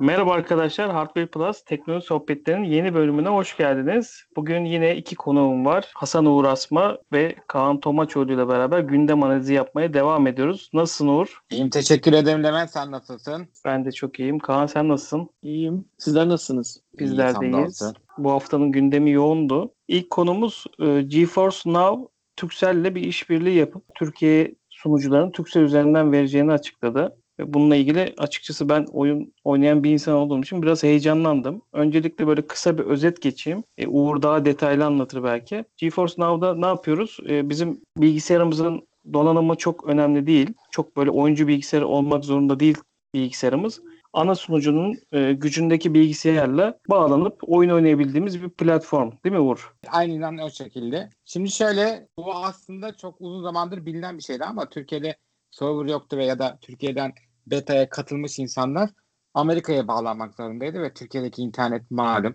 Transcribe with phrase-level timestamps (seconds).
[0.00, 4.24] Merhaba arkadaşlar, Hardware Plus teknoloji sohbetlerinin yeni bölümüne hoş geldiniz.
[4.36, 5.90] Bugün yine iki konuğum var.
[5.94, 10.70] Hasan Uğur Asma ve Kaan Tomaçoğlu ile beraber gündem analizi yapmaya devam ediyoruz.
[10.72, 11.40] Nasılsın Uğur?
[11.50, 12.70] İyiyim, teşekkür ederim Levent.
[12.70, 13.48] Sen nasılsın?
[13.64, 14.38] Ben de çok iyiyim.
[14.38, 15.30] Kaan sen nasılsın?
[15.42, 15.84] İyiyim.
[15.98, 16.80] Sizler nasılsınız?
[16.98, 17.92] Bizler de iyiyiz.
[18.18, 19.74] Bu haftanın gündemi yoğundu.
[19.88, 27.16] İlk konumuz e, GeForce Now Turkcell'le bir işbirliği yapıp Türkiye sunucularının Turkcell üzerinden vereceğini açıkladı.
[27.46, 31.62] Bununla ilgili açıkçası ben oyun oynayan bir insan olduğum için biraz heyecanlandım.
[31.72, 33.64] Öncelikle böyle kısa bir özet geçeyim.
[33.78, 35.64] E, Uğur daha detaylı anlatır belki.
[35.76, 37.18] GeForce Now'da ne yapıyoruz?
[37.28, 40.54] E, bizim bilgisayarımızın donanımı çok önemli değil.
[40.70, 42.76] Çok böyle oyuncu bilgisayarı olmak zorunda değil
[43.14, 43.80] bilgisayarımız.
[44.12, 49.10] Ana sunucunun e, gücündeki bilgisayarla bağlanıp oyun oynayabildiğimiz bir platform.
[49.24, 49.74] Değil mi Uğur?
[49.88, 51.10] Aynen o şekilde.
[51.24, 55.16] Şimdi şöyle bu aslında çok uzun zamandır bilinen bir şeydi ama Türkiye'de
[55.50, 57.12] server yoktu ve ya da Türkiye'den
[57.46, 58.90] beta'ya katılmış insanlar
[59.34, 62.34] Amerika'ya bağlanmak zorundaydı ve Türkiye'deki internet malum.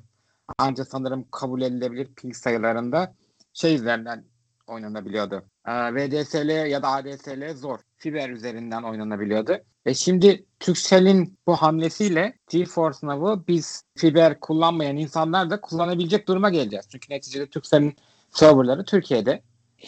[0.58, 3.14] Ancak sanırım kabul edilebilir ping sayılarında
[3.54, 4.26] şey üzerinden
[4.68, 5.44] oynanabiliyordu.
[5.68, 7.80] Ee, VDSL ya da ADSL zor.
[7.98, 9.58] Fiber üzerinden oynanabiliyordu.
[9.86, 16.86] Ve şimdi Turkcell'in bu hamlesiyle GeForce Now'ı biz fiber kullanmayan insanlar da kullanabilecek duruma geleceğiz.
[16.92, 17.96] Çünkü neticede Turkcell'in
[18.32, 19.42] serverları Türkiye'de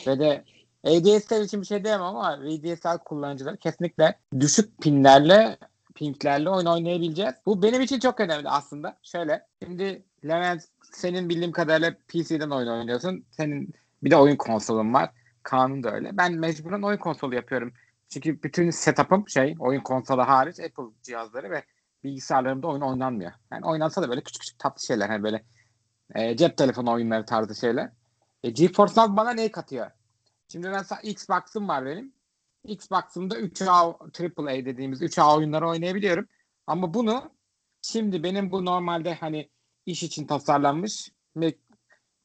[0.07, 0.43] ve de
[0.83, 5.57] ADSL için bir şey diyemem ama VDSL kullanıcıları kesinlikle düşük pinlerle
[5.95, 7.33] pinglerle oyun oynayabileceğiz.
[7.45, 8.97] Bu benim için çok önemli aslında.
[9.03, 10.61] Şöyle şimdi Levent
[10.93, 13.25] senin bildiğim kadarıyla PC'den oyun oynuyorsun.
[13.31, 15.11] Senin bir de oyun konsolun var.
[15.43, 16.17] Kaan'ın da öyle.
[16.17, 17.73] Ben mecburen oyun konsolu yapıyorum.
[18.09, 21.63] Çünkü bütün setup'ım şey oyun konsolu hariç Apple cihazları ve
[22.03, 23.31] bilgisayarlarımda oyun oynanmıyor.
[23.51, 25.09] Yani oynansa da böyle küçük küçük tatlı şeyler.
[25.09, 25.43] Hani böyle
[26.15, 27.89] e, cep telefonu oyunları tarzı şeyler.
[28.43, 29.91] E, GeForce Now bana neyi katıyor?
[30.47, 32.13] Şimdi mesela Xbox'ım var benim.
[32.63, 36.27] Xbox'ımda 3A AAA dediğimiz 3A oyunları oynayabiliyorum.
[36.67, 37.31] Ama bunu
[37.81, 39.49] şimdi benim bu normalde hani
[39.85, 41.57] iş için tasarlanmış Mac,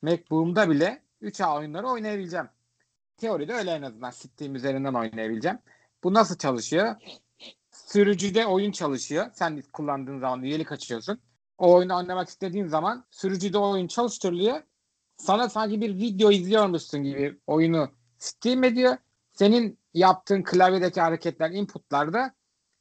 [0.03, 2.49] MacBook'umda bile 3A oyunları oynayabileceğim.
[3.17, 5.59] Teoride öyle en azından Steam üzerinden oynayabileceğim.
[6.05, 6.97] Bu nasıl çalışıyor?
[7.71, 9.31] Sürücüde oyun çalışıyor.
[9.35, 11.21] Sen kullandığın zaman üyelik açıyorsun.
[11.59, 14.63] O oyunu oynamak istediğin zaman sürücüde oyun çalıştırılıyor.
[15.17, 17.91] Sana sanki bir video izliyormuşsun gibi oyunu
[18.23, 18.97] Steam ediyor.
[19.33, 22.35] Senin yaptığın klavyedeki hareketler, inputlar da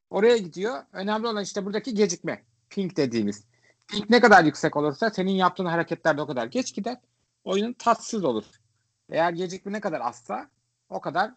[0.09, 0.84] oraya gidiyor.
[0.94, 2.44] Önemli olan işte buradaki gecikme.
[2.69, 3.46] Ping dediğimiz.
[3.88, 6.97] Ping ne kadar yüksek olursa senin yaptığın hareketler de o kadar geç gider.
[7.44, 8.46] Oyunun tatsız olur.
[9.09, 10.50] Eğer gecikme ne kadar azsa
[10.90, 11.31] o kadar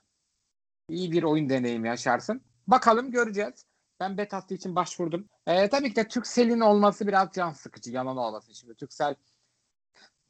[0.89, 2.43] iyi bir oyun deneyimi yaşarsın.
[2.67, 3.67] Bakalım göreceğiz.
[4.01, 5.29] Ben betası için başvurdum.
[5.47, 7.91] Ee, tabii ki de Turkcell'in olması biraz can sıkıcı.
[7.91, 8.55] Yalan olması.
[8.55, 9.15] Şimdi Turkcell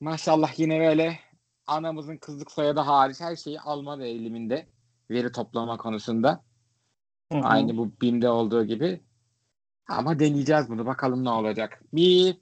[0.01, 1.19] maşallah yine böyle
[1.66, 4.66] anamızın kızlık soyadı hariç her şeyi alma eğiliminde
[5.10, 6.44] veri toplama konusunda.
[7.32, 7.42] Hı hı.
[7.42, 9.00] Aynı bu BİM'de olduğu gibi.
[9.88, 10.86] Ama deneyeceğiz bunu.
[10.86, 11.82] Bakalım ne olacak.
[11.92, 12.36] Bir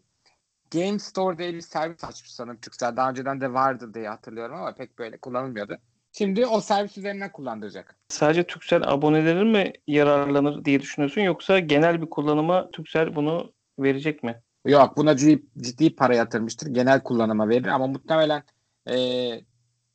[0.73, 2.97] Game Store diye bir servis açmış sanırım Turkcell.
[2.97, 5.79] Daha önceden de vardı diye hatırlıyorum ama pek böyle kullanılmıyordu.
[6.13, 7.97] Şimdi o servis üzerinden kullandıracak.
[8.09, 14.43] Sadece Turkcell aboneleri mi yararlanır diye düşünüyorsun yoksa genel bir kullanıma Turkcell bunu verecek mi?
[14.67, 16.67] Yok buna ciddi, ciddi para yatırmıştır.
[16.67, 18.43] Genel kullanıma verir ama muhtemelen
[18.91, 18.97] e,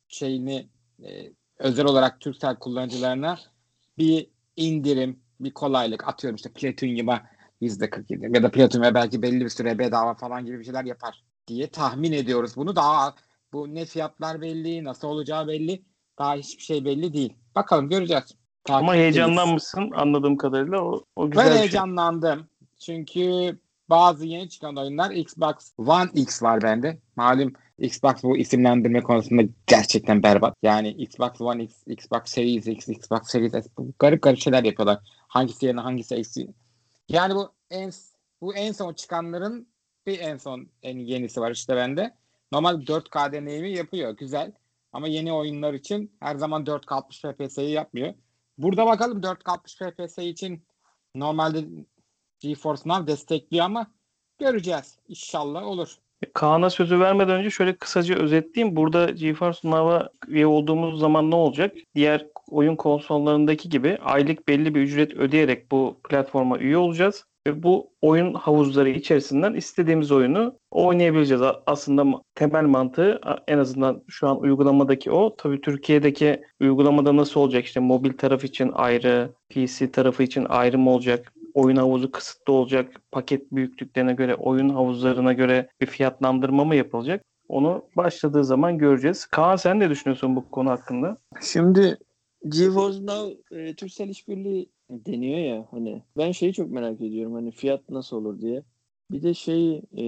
[0.08, 0.68] şeyini
[1.04, 3.38] e, özel olarak Turkcell kullanıcılarına
[3.98, 7.22] bir indirim, bir kolaylık atıyorum işte Platinum'a
[7.62, 11.70] %47 ya da Platinum'a belki belli bir süre bedava falan gibi bir şeyler yapar diye
[11.70, 12.56] tahmin ediyoruz.
[12.56, 13.14] Bunu daha
[13.52, 15.82] bu ne fiyatlar belli, nasıl olacağı belli.
[16.18, 17.32] Daha hiçbir şey belli değil.
[17.54, 18.24] Bakalım göreceğiz.
[18.68, 19.02] Ama Takipteyiz.
[19.02, 21.58] heyecanlanmışsın anladığım kadarıyla o, o güzel Ben şey.
[21.58, 22.48] heyecanlandım.
[22.78, 23.58] Çünkü
[23.90, 26.98] bazı yeni çıkan oyunlar Xbox One X var bende.
[27.16, 30.56] Malum Xbox bu isimlendirme konusunda gerçekten berbat.
[30.62, 33.62] Yani Xbox One X, Xbox Series X, Xbox Series S
[33.98, 34.98] garip garip şeyler yapıyorlar.
[35.28, 36.48] Hangisi yerine hangisi eksi.
[37.08, 37.92] Yani bu en
[38.40, 39.68] bu en son çıkanların
[40.06, 42.14] bir en son en yenisi var işte bende.
[42.52, 44.16] Normal 4K deneyimi yapıyor.
[44.16, 44.52] Güzel.
[44.92, 48.14] Ama yeni oyunlar için her zaman 4K 60 FPS'yi yapmıyor.
[48.58, 50.62] Burada bakalım 4K 60 FPS için
[51.14, 51.64] normalde
[52.40, 53.86] GeForce Now destekliyor ama
[54.38, 54.98] göreceğiz.
[55.08, 55.88] İnşallah olur.
[56.34, 58.76] Kaan'a sözü vermeden önce şöyle kısaca özetleyeyim.
[58.76, 61.76] Burada GeForce Now'a üye olduğumuz zaman ne olacak?
[61.94, 67.24] Diğer oyun konsollarındaki gibi aylık belli bir ücret ödeyerek bu platforma üye olacağız.
[67.46, 71.42] Ve bu oyun havuzları içerisinden istediğimiz oyunu oynayabileceğiz.
[71.66, 75.36] Aslında temel mantığı en azından şu an uygulamadaki o.
[75.36, 77.64] Tabii Türkiye'deki uygulamada nasıl olacak?
[77.64, 81.32] İşte mobil taraf için ayrı, PC tarafı için ayrı mı olacak?
[81.54, 83.02] Oyun havuzu kısıtlı olacak.
[83.12, 87.24] Paket büyüklüklerine göre, oyun havuzlarına göre bir fiyatlandırma mı yapılacak?
[87.48, 89.26] Onu başladığı zaman göreceğiz.
[89.26, 91.18] Kaan sen ne düşünüyorsun bu konu hakkında?
[91.42, 91.98] Şimdi
[92.48, 97.90] GeForce Now e, Turkcell işbirliği deniyor ya hani ben şeyi çok merak ediyorum hani fiyat
[97.90, 98.62] nasıl olur diye.
[99.10, 100.04] Bir de şeyi e,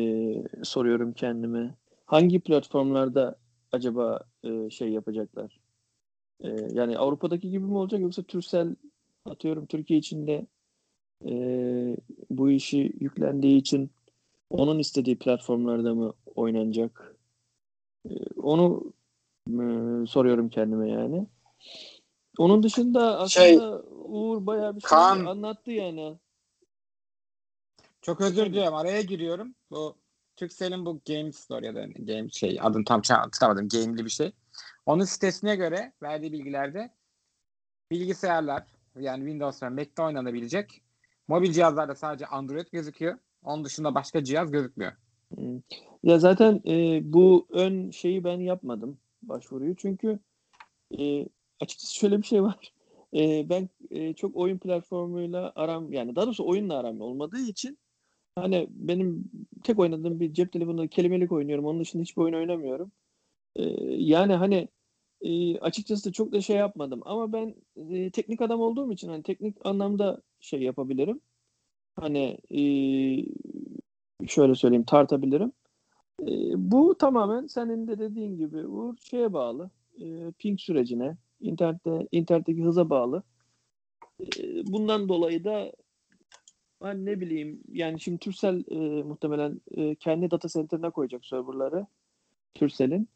[0.62, 1.74] soruyorum kendime.
[2.06, 3.36] Hangi platformlarda
[3.72, 5.60] acaba e, şey yapacaklar?
[6.40, 8.74] E, yani Avrupa'daki gibi mi olacak yoksa Turkcell
[9.24, 10.46] atıyorum Türkiye içinde
[11.24, 11.32] e,
[12.30, 13.90] bu işi yüklendiği için
[14.50, 17.16] onun istediği platformlarda mı oynanacak?
[18.10, 18.92] E, onu
[19.48, 19.62] e,
[20.06, 21.26] soruyorum kendime yani.
[22.38, 23.58] Onun dışında aslında Şey,
[24.04, 26.18] Uğur bayağı bir şey Kaan- anlattı yani.
[28.02, 28.74] Çok özür diliyorum.
[28.74, 29.54] Araya giriyorum.
[29.70, 29.96] Bu
[30.36, 33.68] Turkcell'in bu Game Store ya da Game şey adını tam hatırlamadım.
[33.68, 34.32] Game'li bir şey.
[34.86, 36.90] Onun sitesine göre verdiği bilgilerde
[37.90, 38.66] bilgisayarlar
[38.98, 40.82] yani Windows ve Mac'te oynanabilecek.
[41.30, 43.18] Mobil cihazlarda sadece Android gözüküyor.
[43.44, 44.92] Onun dışında başka cihaz gözükmüyor.
[45.34, 45.60] Hmm.
[46.02, 50.18] Ya zaten e, bu ön şeyi ben yapmadım başvuruyu çünkü
[50.98, 51.26] e,
[51.60, 52.72] açıkçası şöyle bir şey var.
[53.14, 57.78] E, ben e, çok oyun platformuyla aram yani daha doğrusu oyunla aram olmadığı için
[58.34, 59.30] hani benim
[59.64, 61.64] tek oynadığım bir cep telefonunda kelimelik oynuyorum.
[61.66, 62.92] Onun dışında hiçbir oyun oynamıyorum.
[63.56, 64.68] E, yani hani
[65.22, 69.56] e, açıkçası çok da şey yapmadım ama ben e, teknik adam olduğum için hani teknik
[69.64, 71.20] anlamda şey yapabilirim.
[71.96, 72.62] Hani e,
[74.26, 75.52] şöyle söyleyeyim tartabilirim.
[76.22, 76.26] E,
[76.70, 79.70] bu tamamen senin de dediğin gibi Uğur şeye bağlı.
[80.00, 83.22] E, ping sürecine, internette internetteki hıza bağlı.
[84.20, 85.72] E, bundan dolayı da
[86.82, 91.86] ben ne bileyim yani şimdi Turkcell e, muhtemelen e, kendi data center'ına koyacak serverları.
[92.54, 93.08] Turkcell'in.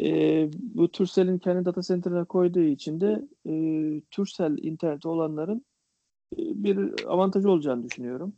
[0.00, 3.52] E, bu Turkcell'in kendi data center'ına koyduğu için de e,
[4.10, 5.64] Turkcell interneti olanların
[6.32, 8.32] e, bir avantajı olacağını düşünüyorum.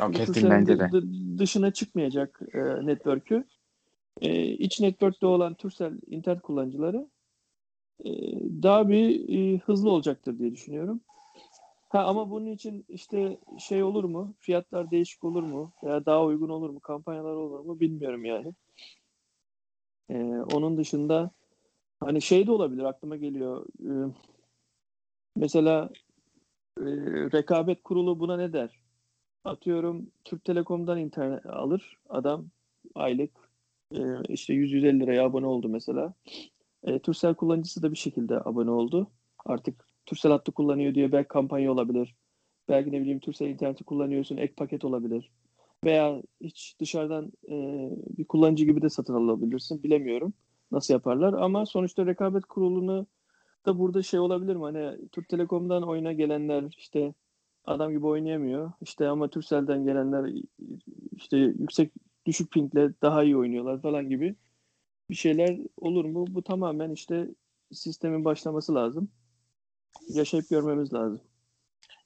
[0.00, 0.90] Çünkü kesin bence de.
[1.38, 3.44] dışına çıkmayacak e, network'ü.
[4.20, 7.08] E, iç network'te olan Turkcell internet kullanıcıları
[8.04, 8.10] e,
[8.62, 11.00] daha bir e, hızlı olacaktır diye düşünüyorum.
[11.88, 14.34] Ha ama bunun için işte şey olur mu?
[14.38, 15.72] Fiyatlar değişik olur mu?
[15.84, 16.80] Veya daha uygun olur mu?
[16.80, 17.80] Kampanyalar olur mu?
[17.80, 18.54] Bilmiyorum yani.
[20.10, 20.14] E,
[20.52, 21.30] onun dışında
[22.00, 23.66] hani şey de olabilir aklıma geliyor.
[23.80, 24.12] E,
[25.36, 25.90] mesela
[26.80, 26.84] e,
[27.32, 28.80] rekabet kurulu buna ne der?
[29.44, 32.46] Atıyorum Türk Telekom'dan internet alır adam
[32.94, 33.30] aylık
[33.92, 36.14] e, işte 100-150 liraya abone oldu mesela.
[36.82, 39.10] E, Turkcell kullanıcısı da bir şekilde abone oldu.
[39.46, 42.14] Artık Turkcell hattı kullanıyor diye belki kampanya olabilir.
[42.68, 45.30] Belki ne bileyim Turkcell interneti kullanıyorsun ek paket olabilir.
[45.84, 47.54] Veya hiç dışarıdan e,
[48.18, 49.82] bir kullanıcı gibi de satın alabilirsin.
[49.82, 50.32] Bilemiyorum
[50.72, 53.06] nasıl yaparlar ama sonuçta rekabet kurulunu
[53.66, 54.62] da burada şey olabilir mi?
[54.62, 57.14] Hani Türk Telekom'dan oyuna gelenler işte
[57.64, 58.72] adam gibi oynayamıyor.
[58.80, 60.32] İşte ama Turkcell'den gelenler
[61.12, 61.92] işte yüksek
[62.26, 64.36] düşük pingle daha iyi oynuyorlar falan gibi
[65.10, 66.26] bir şeyler olur mu?
[66.30, 67.34] Bu tamamen işte
[67.72, 69.08] sistemin başlaması lazım.
[70.08, 71.20] Yaşayıp görmemiz lazım.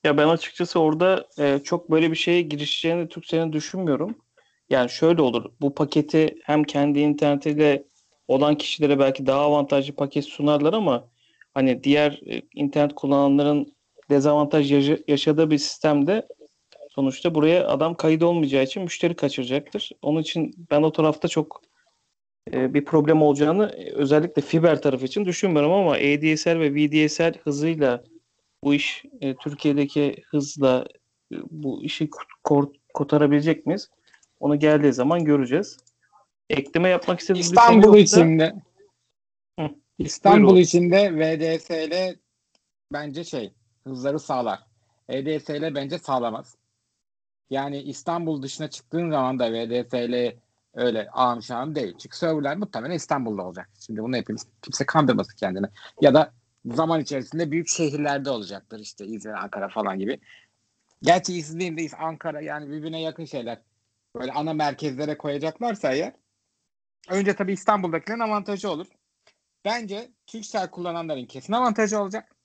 [0.04, 4.16] Ya ben açıkçası orada e, çok böyle bir şeye girişeceğini Turkcell'in düşünmüyorum.
[4.70, 5.44] Yani şöyle olur.
[5.60, 7.84] Bu paketi hem kendi internetiyle
[8.28, 11.08] olan kişilere belki daha avantajlı paket sunarlar ama
[11.54, 13.72] hani diğer e, internet kullananların
[14.10, 16.26] dezavantaj yaşa- yaşadığı bir sistemde
[16.90, 19.90] sonuçta buraya adam kayıt olmayacağı için müşteri kaçıracaktır.
[20.02, 21.62] Onun için ben o tarafta çok
[22.52, 28.04] e, bir problem olacağını e, özellikle fiber tarafı için düşünmüyorum ama ADSL ve VDSL hızıyla
[28.64, 30.86] bu iş e, Türkiye'deki hızla
[31.32, 32.10] e, bu işi
[32.94, 33.90] kotarabilecek miyiz?
[34.40, 35.76] Onu geldiği zaman göreceğiz.
[36.50, 38.54] Ekleme yapmak istediğiniz bir konu İstanbul yoksa içinde
[39.60, 39.68] Hı.
[39.98, 40.64] İstanbul Buyur.
[40.64, 42.16] içinde VDSL
[42.92, 43.52] bence şey
[43.84, 44.58] hızları sağlar.
[45.08, 46.56] EDSL bence sağlamaz.
[47.50, 50.36] Yani İstanbul dışına çıktığın zaman da VDSL
[50.74, 51.94] öyle ağım şahım değil.
[51.98, 53.70] Çünkü serverler muhtemelen İstanbul'da olacak.
[53.80, 55.66] Şimdi bunu hepimiz kimse kandırmasın kendini.
[56.00, 56.32] Ya da
[56.64, 58.80] zaman içerisinde büyük şehirlerde olacaktır.
[58.80, 60.20] İşte İzmir, Ankara falan gibi.
[61.02, 63.58] Gerçi İzmir değil Ankara yani birbirine yakın şeyler.
[64.14, 66.12] Böyle ana merkezlere koyacaklarsa eğer
[67.08, 68.86] önce tabii İstanbul'dakilerin avantajı olur.
[69.64, 72.36] Bence Turkcell kullananların kesin avantajı olacak.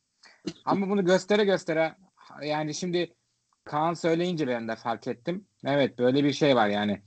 [0.66, 1.96] Ama bunu göstere göstere
[2.42, 3.14] yani şimdi
[3.64, 5.48] Kaan söyleyince ben de fark ettim.
[5.66, 7.02] Evet böyle bir şey var yani.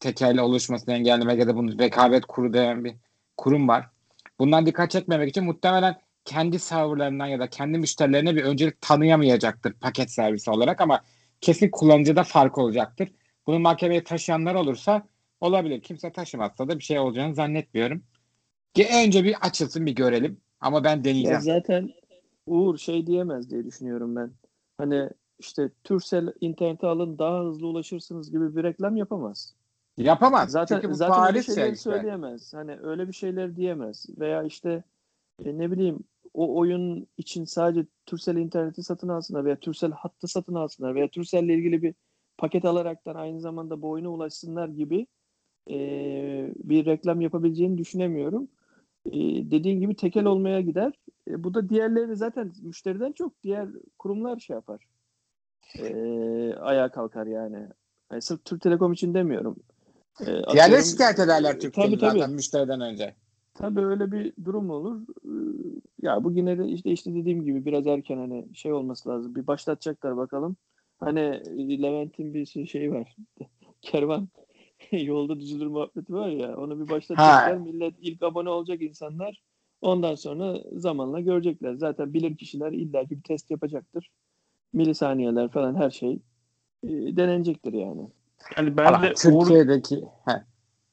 [0.00, 2.96] Tekerle oluşmasını engellemek ya da bunun rekabet kuru denen bir
[3.36, 3.90] kurum var.
[4.38, 10.10] Bundan dikkat çekmemek için muhtemelen kendi serverlarından ya da kendi müşterilerine bir öncelik tanıyamayacaktır paket
[10.10, 11.00] servisi olarak ama
[11.40, 13.12] kesin kullanıcıda fark olacaktır.
[13.46, 15.06] Bunu mahkemeye taşıyanlar olursa
[15.40, 15.80] olabilir.
[15.80, 18.02] Kimse taşımazsa da bir şey olacağını zannetmiyorum.
[19.04, 20.40] Önce bir açılsın bir görelim.
[20.60, 21.40] Ama ben Ya deneyeceğim.
[21.40, 21.90] zaten
[22.46, 24.30] Uğur şey diyemez diye düşünüyorum ben.
[24.78, 29.54] Hani işte Turkcell internete alın daha hızlı ulaşırsınız gibi bir reklam yapamaz.
[29.96, 30.50] Yapamaz.
[30.50, 31.90] Zaten Çünkü bu zaten öyle bariz şeyler şey işte.
[31.90, 32.54] söyleyemez.
[32.54, 34.82] Hani öyle bir şeyler diyemez veya işte
[35.44, 35.98] e, ne bileyim
[36.34, 41.44] o oyun için sadece Turkcell interneti satın alsınlar veya Turkcell hattı satın alsınlar veya Turkcell
[41.44, 41.94] ile ilgili bir
[42.38, 45.06] paket alaraktan aynı zamanda bu oyuna ulaşsınlar gibi
[45.70, 45.76] e,
[46.56, 48.48] bir reklam yapabileceğini düşünemiyorum.
[49.06, 49.12] E,
[49.50, 50.92] dediğin gibi tekel olmaya gider.
[51.28, 53.68] E, bu da diğerleri zaten müşteriden çok diğer
[53.98, 54.84] kurumlar şey yapar.
[55.78, 57.68] E, ayağa kalkar yani.
[58.10, 58.22] yani.
[58.22, 59.56] Sırf Türk Telekom için demiyorum.
[60.20, 62.34] E, Diğerleri şikayet ederler Türkiye'yi Tabii, tabii.
[62.34, 63.14] müşteriden önce.
[63.58, 65.00] Tabii öyle bir durum olur.
[65.24, 65.30] Ee,
[66.02, 69.34] Ya bu yine de işte işte dediğim gibi biraz erken hani şey olması lazım.
[69.34, 70.56] Bir başlatacaklar bakalım.
[71.00, 71.20] Hani
[71.58, 73.16] e, Levent'in bir şey- şeyi var.
[73.82, 74.28] Kervan
[74.92, 76.56] yolda düzülür muhabbeti var ya.
[76.56, 77.56] Onu bir başlatacaklar.
[77.56, 77.64] Ha.
[77.64, 79.42] Millet ilk abone olacak insanlar.
[79.80, 81.74] Ondan sonra zamanla görecekler.
[81.74, 84.10] Zaten bilir kişiler illaki bir test yapacaktır.
[84.72, 86.18] Milisaniyeler falan her şey
[86.82, 88.08] e, denenecektir yani.
[88.56, 90.32] Yani ben Ama de Uğur, Türkiye'deki he.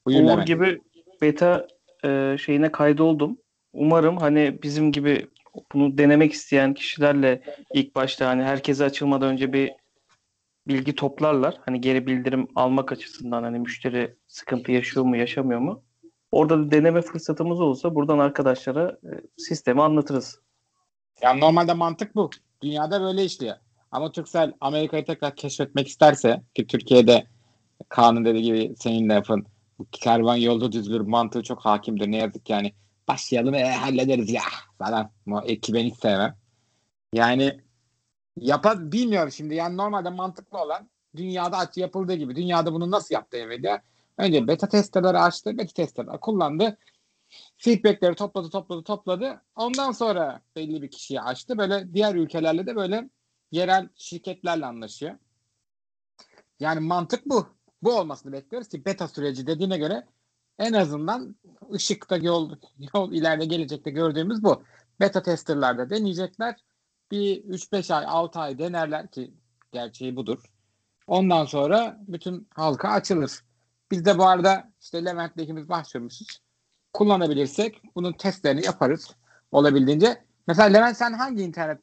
[0.05, 0.81] Buyur Uğur gibi
[1.21, 1.67] beta
[2.05, 3.37] e, şeyine kaydoldum.
[3.73, 5.27] Umarım hani bizim gibi
[5.73, 7.41] bunu denemek isteyen kişilerle
[7.73, 9.71] ilk başta hani herkese açılmadan önce bir
[10.67, 11.57] bilgi toplarlar.
[11.65, 15.83] Hani geri bildirim almak açısından hani müşteri sıkıntı yaşıyor mu yaşamıyor mu?
[16.31, 20.39] Orada da deneme fırsatımız olsa buradan arkadaşlara e, sistemi anlatırız.
[21.21, 22.29] Yani normalde mantık bu.
[22.61, 23.55] Dünyada böyle işliyor.
[23.91, 27.27] Ama Turkcell Amerika'yı tekrar keşfetmek isterse ki Türkiye'de
[27.89, 29.45] Kaan'ın dediği gibi senin lafın
[29.91, 32.11] kervan yolda düzülür mantığı çok hakimdir.
[32.11, 32.73] Ne yazık ki yani
[33.07, 34.41] başlayalım e, hallederiz ya
[34.79, 35.11] falan.
[35.31, 36.37] O eki ben hiç sevmem.
[37.13, 37.61] Yani
[38.37, 42.35] yapa bilmiyorum şimdi yani normalde mantıklı olan dünyada aç yapıldığı gibi.
[42.35, 43.81] Dünyada bunu nasıl yaptı Nvidia?
[44.17, 45.57] Önce beta testleri açtı.
[45.57, 46.77] Beta testleri kullandı.
[47.57, 49.41] Feedbackleri topladı topladı topladı.
[49.55, 51.57] Ondan sonra belli bir kişiye açtı.
[51.57, 53.09] Böyle diğer ülkelerle de böyle
[53.51, 55.15] yerel şirketlerle anlaşıyor.
[56.59, 57.54] Yani mantık bu.
[57.81, 60.03] Bu olmasını bekliyoruz ki beta süreci dediğine göre
[60.59, 61.35] en azından
[61.73, 62.55] ışıkta yol,
[62.93, 64.63] yol ileride gelecekte gördüğümüz bu.
[64.99, 66.55] Beta testerlerde deneyecekler.
[67.11, 69.33] Bir 3-5 ay 6 ay denerler ki
[69.71, 70.43] gerçeği budur.
[71.07, 73.31] Ondan sonra bütün halka açılır.
[73.91, 76.41] Biz de bu arada işte Levent'le ikimiz başvurmuşuz.
[76.93, 79.15] Kullanabilirsek bunun testlerini yaparız
[79.51, 80.25] olabildiğince.
[80.47, 81.81] Mesela Levent sen hangi internet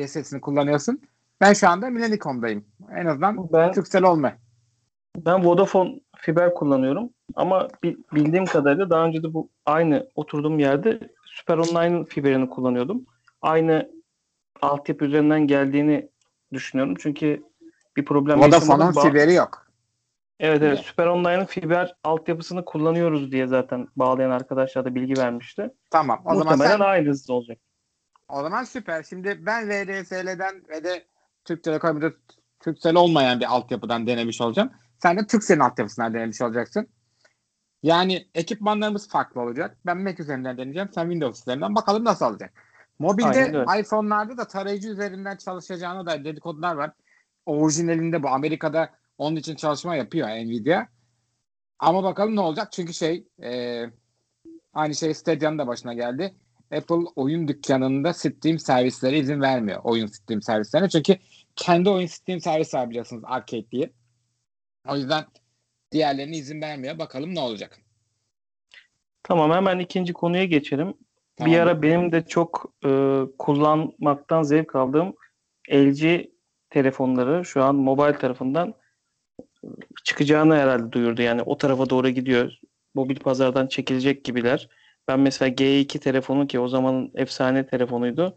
[0.00, 1.02] ISS'ini kullanıyorsun?
[1.40, 2.64] Ben şu anda Millennium'dayım.
[2.96, 4.32] En azından Ben Turkcell olma.
[5.24, 11.00] Ben Vodafone fiber kullanıyorum ama bi- bildiğim kadarıyla daha önce de bu aynı oturduğum yerde
[11.24, 13.06] Süper Online'ın fiberini kullanıyordum.
[13.42, 13.90] Aynı
[14.62, 16.08] altyapı üzerinden geldiğini
[16.52, 16.94] düşünüyorum.
[16.98, 17.42] Çünkü
[17.96, 19.66] bir problem Vodafone'un fiberi yok.
[20.40, 20.78] Evet evet.
[20.78, 25.70] Süper Online'ın fiber altyapısını kullanıyoruz diye zaten bağlayan arkadaşlar da bilgi vermişti.
[25.90, 26.22] Tamam.
[26.24, 27.58] O zaman Muhtemelen sen, aynı hızda olacak.
[28.28, 29.02] o zaman süper.
[29.02, 31.04] Şimdi ben VDSL'den ve de
[31.44, 32.12] Türk Telekom'da
[32.60, 34.70] Turkcell olmayan bir altyapıdan denemiş olacağım.
[34.98, 36.88] Sen de Turkcell'in altyapısından denemiş olacaksın.
[37.82, 39.76] Yani ekipmanlarımız farklı olacak.
[39.86, 40.88] Ben Mac üzerinden deneyeceğim.
[40.94, 41.74] Sen Windows üzerinden.
[41.74, 42.52] Bakalım nasıl olacak.
[42.98, 46.92] Mobilde iPhone'larda da tarayıcı üzerinden çalışacağına dair dedikodular var.
[47.46, 48.28] Orijinalinde bu.
[48.28, 50.86] Amerika'da onun için çalışma yapıyor Nvidia.
[51.78, 52.72] Ama bakalım ne olacak.
[52.72, 53.84] Çünkü şey e,
[54.74, 56.34] aynı şey Stadia'nın da başına geldi.
[56.72, 59.80] Apple oyun dükkanında Steam servisleri izin vermiyor.
[59.84, 60.88] Oyun Steam servislerine.
[60.88, 61.16] Çünkü
[61.56, 63.90] kendi oyun Steam servisi biliyorsunuz Arcade diye.
[64.88, 65.24] O yüzden
[65.92, 66.98] diğerlerine izin vermiyor.
[66.98, 67.78] Bakalım ne olacak.
[69.22, 70.94] Tamam hemen ikinci konuya geçelim.
[71.36, 71.52] Tamam.
[71.52, 75.14] Bir ara benim de çok e, kullanmaktan zevk aldığım
[75.72, 76.26] LG
[76.70, 78.74] telefonları şu an mobile tarafından
[80.04, 81.22] çıkacağını herhalde duyurdu.
[81.22, 82.52] Yani o tarafa doğru gidiyor.
[82.94, 84.68] Mobil pazardan çekilecek gibiler.
[85.08, 88.36] Ben mesela G2 telefonu ki o zamanın efsane telefonuydu.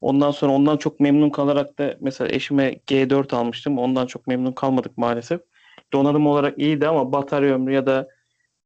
[0.00, 3.78] Ondan sonra ondan çok memnun kalarak da mesela eşime G4 almıştım.
[3.78, 5.40] Ondan çok memnun kalmadık maalesef.
[5.94, 8.08] Donanım olarak iyiydi ama batarya ömrü ya da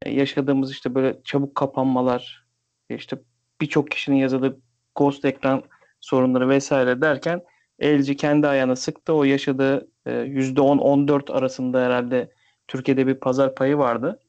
[0.03, 2.47] e, yaşadığımız işte böyle çabuk kapanmalar,
[2.91, 3.19] işte
[3.61, 4.61] birçok kişinin yazdığı
[4.95, 5.63] ghost ekran
[6.01, 7.43] sorunları vesaire derken
[7.83, 9.13] LG kendi ayağına sıktı.
[9.13, 12.33] O yaşadığı e, %10-14 arasında herhalde
[12.69, 14.21] Türkiye'de bir pazar payı vardı.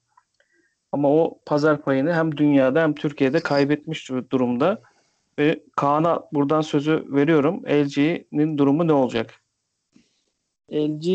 [0.91, 4.81] Ama o pazar payını hem dünyada hem Türkiye'de kaybetmiş durumda.
[5.39, 7.63] Ve Kaan'a buradan sözü veriyorum.
[7.65, 9.41] LG'nin durumu ne olacak?
[10.73, 11.07] LG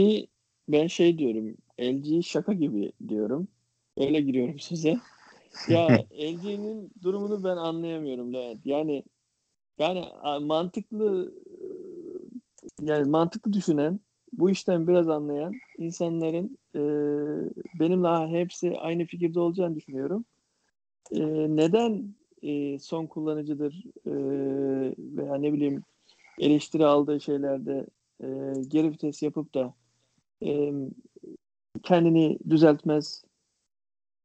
[0.69, 1.55] ben şey diyorum.
[1.81, 3.49] LG şaka gibi diyorum.
[3.97, 4.99] Öyle giriyorum size.
[5.69, 8.67] Ya LG'nin durumunu ben anlayamıyorum Levent.
[8.67, 9.05] Yani
[9.79, 10.05] yani
[10.41, 11.35] mantıklı
[12.81, 14.01] yani mantıklı düşünen
[14.33, 16.81] bu işten biraz anlayan insanların e,
[17.81, 20.25] benimle hepsi aynı fikirde olacağını düşünüyorum.
[21.13, 21.21] E,
[21.57, 24.13] neden e, son kullanıcıdır e,
[24.99, 25.83] veya ne bileyim
[26.39, 27.87] eleştiri aldığı şeylerde
[28.21, 28.27] e,
[28.69, 29.75] geri vites yapıp da
[30.43, 30.73] e,
[31.83, 33.25] kendini düzeltmez.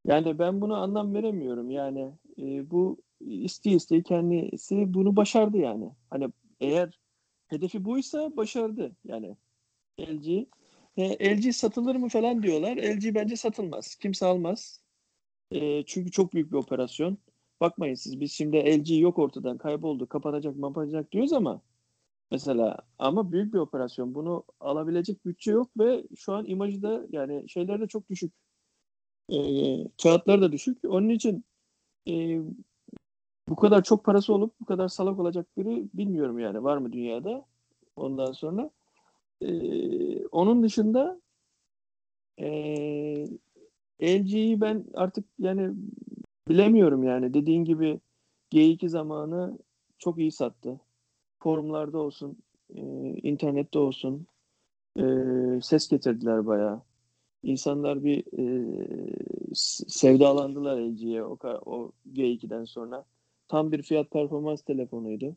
[0.06, 1.70] Yani ben bunu anlam veremiyorum.
[1.70, 5.90] Yani e, bu isteye isteye kendisi bunu başardı yani.
[6.10, 6.28] Hani
[6.60, 7.00] eğer
[7.48, 9.36] hedefi buysa başardı yani
[10.00, 10.46] LG.
[10.96, 12.76] E, LG satılır mı falan diyorlar.
[12.76, 13.94] LG bence satılmaz.
[13.96, 14.82] Kimse almaz.
[15.50, 17.18] E, çünkü çok büyük bir operasyon.
[17.60, 21.62] Bakmayın siz biz şimdi LG yok ortadan kayboldu kapanacak mapanacak diyoruz ama
[22.30, 24.14] mesela ama büyük bir operasyon.
[24.14, 28.32] Bunu alabilecek bütçe yok ve şu an imajı da yani şeyler de çok düşük.
[29.32, 29.38] E,
[30.02, 30.78] kağıtlar da düşük.
[30.84, 31.44] Onun için
[32.08, 32.40] e,
[33.48, 37.46] bu kadar çok parası olup bu kadar salak olacak biri bilmiyorum yani var mı dünyada
[37.96, 38.70] ondan sonra.
[39.42, 41.20] E, onun dışında
[42.38, 42.48] e,
[44.02, 45.70] LG'yi ben artık yani
[46.48, 48.00] bilemiyorum yani dediğin gibi
[48.52, 49.58] G2 zamanı
[49.98, 50.80] çok iyi sattı.
[51.40, 52.38] Forumlarda olsun,
[52.74, 52.80] e,
[53.22, 54.26] internette olsun
[54.98, 55.02] e,
[55.62, 56.82] ses getirdiler bayağı.
[57.42, 58.76] İnsanlar bir e,
[59.88, 63.04] sevdalandılar LG'ye o, o G2'den sonra.
[63.48, 65.36] Tam bir fiyat performans telefonuydu.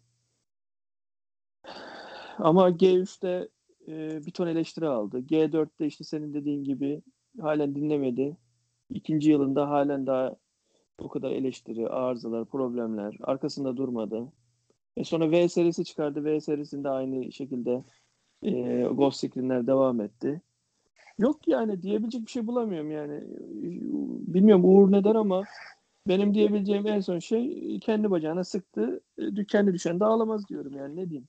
[2.38, 3.50] Ama G3'te
[3.88, 5.20] e, bir ton eleştiri aldı.
[5.20, 7.02] G4'te işte senin dediğin gibi
[7.42, 8.38] halen dinlemedi.
[8.90, 10.36] İkinci yılında halen daha
[10.98, 14.34] o kadar eleştiri, arızalar, problemler arkasında durmadı.
[14.98, 16.26] E sonra V serisi çıkardı.
[16.26, 17.84] V serisinde aynı şekilde
[18.44, 20.42] e, Ghost Screen'ler devam etti.
[21.20, 23.24] Yok yani diyebilecek bir şey bulamıyorum yani.
[24.34, 25.44] Bilmiyorum Uğur ne der ama
[26.08, 29.02] benim diyebileceğim en son şey kendi bacağına sıktı.
[29.18, 31.28] E, kendi düşen de ağlamaz diyorum yani ne diyeyim.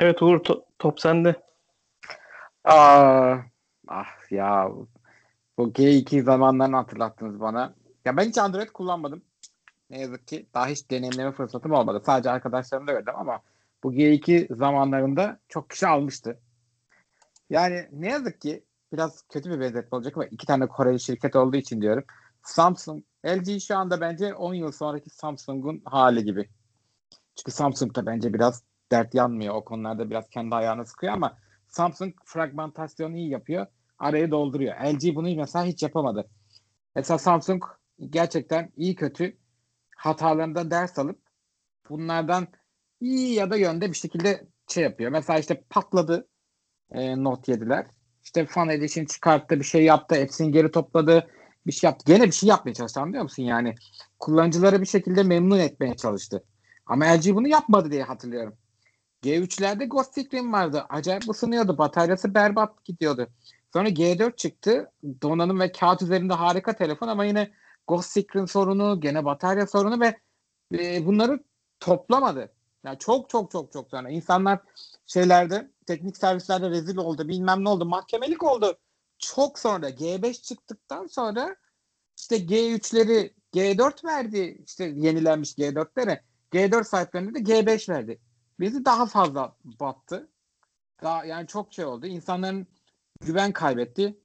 [0.00, 1.34] Evet Uğur to- top sende.
[2.64, 3.36] Aa,
[3.88, 4.70] ah ya
[5.58, 7.74] bu G2 zamanlarını hatırlattınız bana.
[8.04, 9.22] Ya ben hiç Android kullanmadım.
[9.94, 12.02] Ne yazık ki daha hiç deneyimleme fırsatım olmadı.
[12.06, 13.40] Sadece arkadaşlarımda gördüm ama
[13.82, 16.40] bu G2 zamanlarında çok kişi almıştı.
[17.50, 21.56] Yani ne yazık ki biraz kötü bir benzetme olacak ama iki tane Koreli şirket olduğu
[21.56, 22.04] için diyorum.
[22.42, 26.48] Samsung, LG şu anda bence 10 yıl sonraki Samsung'un hali gibi.
[27.36, 29.54] Çünkü Samsung da bence biraz dert yanmıyor.
[29.54, 33.66] O konularda biraz kendi ayağını sıkıyor ama Samsung fragmentasyonu iyi yapıyor.
[33.98, 34.74] Arayı dolduruyor.
[34.74, 36.28] LG bunu mesela hiç yapamadı.
[36.96, 37.64] Mesela Samsung
[38.10, 39.43] gerçekten iyi kötü
[39.96, 41.18] hatalarından ders alıp
[41.90, 42.48] bunlardan
[43.00, 45.10] iyi ya da yönde bir şekilde şey yapıyor.
[45.10, 46.28] Mesela işte patladı
[46.90, 47.86] e, Note 7'ler.
[48.24, 51.30] İşte Fan Edition çıkarttı, bir şey yaptı, hepsini geri topladı,
[51.66, 52.04] bir şey yaptı.
[52.12, 53.74] Gene bir şey yapmaya çalıştı anlıyor musun yani?
[54.18, 56.44] Kullanıcıları bir şekilde memnun etmeye çalıştı.
[56.86, 58.56] Ama LG bunu yapmadı diye hatırlıyorum.
[59.22, 60.86] G3'lerde Ghost Screen vardı.
[60.88, 61.78] Acayip ısınıyordu.
[61.78, 63.28] Bataryası berbat gidiyordu.
[63.72, 64.90] Sonra G4 çıktı.
[65.22, 67.50] Donanım ve kağıt üzerinde harika telefon ama yine
[67.86, 70.18] Ghost Screen sorunu, gene batarya sorunu ve
[70.78, 71.44] e, bunları
[71.80, 72.52] toplamadı.
[72.84, 74.58] Yani çok çok çok çok sonra insanlar
[75.06, 78.78] şeylerde teknik servislerde rezil oldu bilmem ne oldu mahkemelik oldu.
[79.18, 81.56] Çok sonra G5 çıktıktan sonra
[82.18, 86.20] işte G3'leri G4 verdi işte yenilenmiş G4'lere.
[86.52, 88.20] G4 sahiplerine de G5 verdi.
[88.60, 90.28] Bizi daha fazla battı.
[91.02, 92.06] Daha, yani çok şey oldu.
[92.06, 92.66] İnsanların
[93.20, 94.18] güven kaybetti.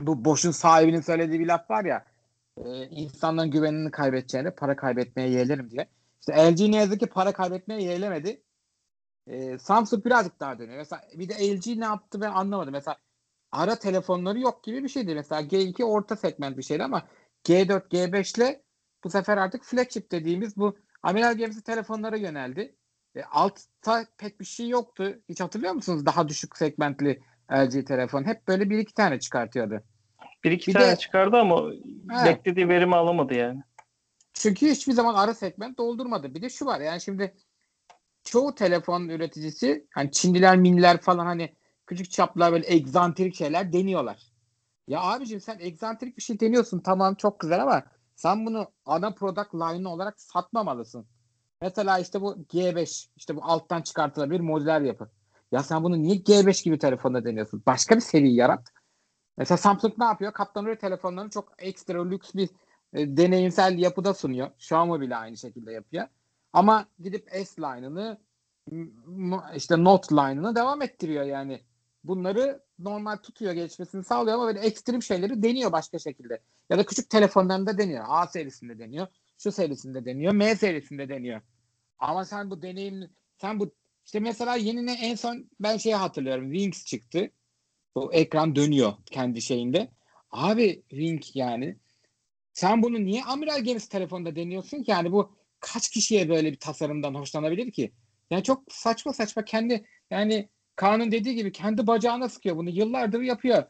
[0.00, 2.11] Bu boşun sahibinin söylediği bir laf var ya
[2.56, 5.88] e, insanların güvenini kaybedeceğine para kaybetmeye yeğlerim diye.
[6.20, 8.42] İşte LG ne yazık ki para kaybetmeye yeğlemedi.
[9.26, 10.78] E, Samsung birazcık daha dönüyor.
[10.78, 12.72] Mesela bir de LG ne yaptı ben anlamadım.
[12.72, 12.96] Mesela
[13.52, 15.14] ara telefonları yok gibi bir şeydi.
[15.14, 17.08] Mesela G2 orta segment bir şeydi ama
[17.44, 18.62] G4, G5 ile
[19.04, 22.76] bu sefer artık flagship dediğimiz bu amiral gemisi telefonlara yöneldi.
[23.16, 25.18] E, altta pek bir şey yoktu.
[25.28, 26.06] Hiç hatırlıyor musunuz?
[26.06, 28.24] Daha düşük segmentli LG telefon.
[28.24, 29.82] Hep böyle bir iki tane çıkartıyordu.
[30.44, 31.70] Bir iki Bir tane de- çıkardı ama
[32.10, 32.24] He.
[32.26, 33.62] beklediği verimi alamadı yani.
[34.32, 36.34] Çünkü hiçbir zaman ara segment doldurmadı.
[36.34, 37.34] Bir de şu var yani şimdi
[38.24, 41.54] çoğu telefon üreticisi hani Çinliler, Minliler falan hani
[41.86, 44.22] küçük çaplar böyle egzantrik şeyler deniyorlar.
[44.88, 47.82] Ya abicim sen egzantrik bir şey deniyorsun tamam çok güzel ama
[48.16, 51.06] sen bunu ana product line olarak satmamalısın.
[51.60, 55.10] Mesela işte bu G5 işte bu alttan çıkartılabilir modüler yapı.
[55.52, 57.62] Ya sen bunu niye G5 gibi telefonda deniyorsun?
[57.66, 58.68] Başka bir seri yarat.
[59.38, 60.32] Mesela Samsung ne yapıyor?
[60.32, 62.48] Katlanır telefonlarını çok ekstra lüks bir
[62.94, 64.50] e, deneyimsel yapıda sunuyor.
[64.58, 66.08] Xiaomi bile aynı şekilde yapıyor.
[66.52, 68.18] Ama gidip S line'ını
[69.56, 71.60] işte Note line'ını devam ettiriyor yani.
[72.04, 76.40] Bunları normal tutuyor geçmesini sağlıyor ama böyle ekstrem şeyleri deniyor başka şekilde.
[76.70, 78.04] Ya da küçük telefonlarında deniyor.
[78.08, 79.06] A serisinde deniyor.
[79.38, 80.32] Şu serisinde deniyor.
[80.32, 81.40] M serisinde deniyor.
[81.98, 83.74] Ama sen bu deneyim sen bu
[84.06, 86.52] işte mesela yeni ne en son ben şeyi hatırlıyorum.
[86.52, 87.30] Wings çıktı.
[87.96, 89.90] Bu ekran dönüyor kendi şeyinde.
[90.30, 91.76] Abi Wing yani
[92.52, 94.90] sen bunu niye amiral gemisi telefonda deniyorsun ki?
[94.90, 97.92] Yani bu kaç kişiye böyle bir tasarımdan hoşlanabilir ki?
[98.30, 102.70] Yani çok saçma saçma kendi yani Kaan'ın dediği gibi kendi bacağına sıkıyor bunu.
[102.70, 103.64] Yıllardır yapıyor.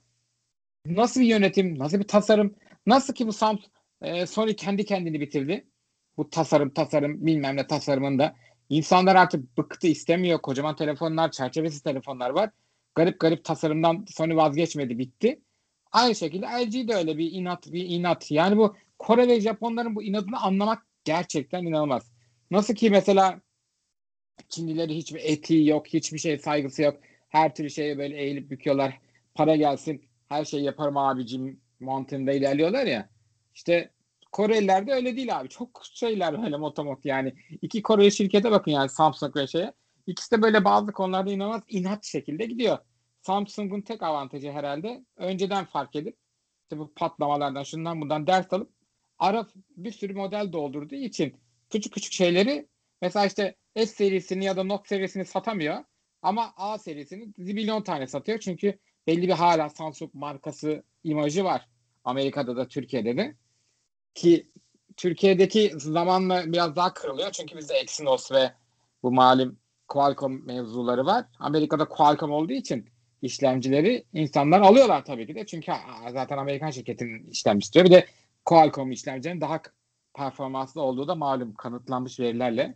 [0.87, 2.55] Nasıl bir yönetim, nasıl bir tasarım,
[2.87, 3.65] nasıl ki bu Samsung
[4.03, 5.67] e, Sony kendi kendini bitirdi.
[6.17, 8.37] Bu tasarım tasarım bilmem ne tasarımında.
[8.69, 10.43] İnsanlar artık bıktı istemiyor.
[10.43, 12.51] Kocaman telefonlar, çerçevesiz telefonlar var.
[12.95, 15.41] Garip garip tasarımdan Sony vazgeçmedi bitti.
[15.93, 18.31] Aynı şekilde LG de öyle bir inat bir inat.
[18.31, 22.13] Yani bu Kore ve Japonların bu inadını anlamak gerçekten inanılmaz.
[22.51, 23.41] Nasıl ki mesela
[24.49, 27.01] Çinlileri hiçbir etiği yok, hiçbir şey saygısı yok.
[27.29, 29.01] Her türlü şeye böyle eğilip büküyorlar.
[29.35, 33.09] Para gelsin, her şeyi yaparım abicim mantığında ilerliyorlar ya.
[33.55, 33.91] İşte
[34.33, 35.49] Koreliler de öyle değil abi.
[35.49, 37.35] Çok şeyler böyle motomot yani.
[37.63, 39.73] İki Koreli şirkete bakın yani Samsung ve şeye.
[40.07, 42.79] İkisi de böyle bazı konularda inanılmaz inat şekilde gidiyor.
[43.21, 46.17] Samsung'un tek avantajı herhalde önceden fark edip
[46.63, 48.71] işte bu patlamalardan şundan bundan ders alıp
[49.19, 51.37] ara bir sürü model doldurduğu için
[51.71, 52.69] küçük küçük şeyleri
[53.03, 55.85] mesela işte S serisini ya da Note serisini satamıyor
[56.23, 61.69] ama A serisini zibilyon tane satıyor çünkü belli bir hala Samsung markası imajı var.
[62.05, 63.35] Amerika'da da Türkiye'de de
[64.15, 64.49] ki
[64.97, 68.53] Türkiye'deki zamanla biraz daha kırılıyor çünkü bizde Exynos ve
[69.03, 69.59] bu malum
[69.93, 71.25] Qualcomm mevzuları var.
[71.39, 72.91] Amerika'da Qualcomm olduğu için
[73.23, 75.47] işlemcileri insanlar alıyorlar tabii ki de.
[75.47, 75.73] Çünkü
[76.13, 77.85] zaten Amerikan şirketinin işlemcisi istiyor.
[77.87, 78.07] Bir de
[78.45, 79.61] Qualcomm işlemcilerin daha
[80.15, 82.75] performanslı olduğu da malum kanıtlanmış verilerle.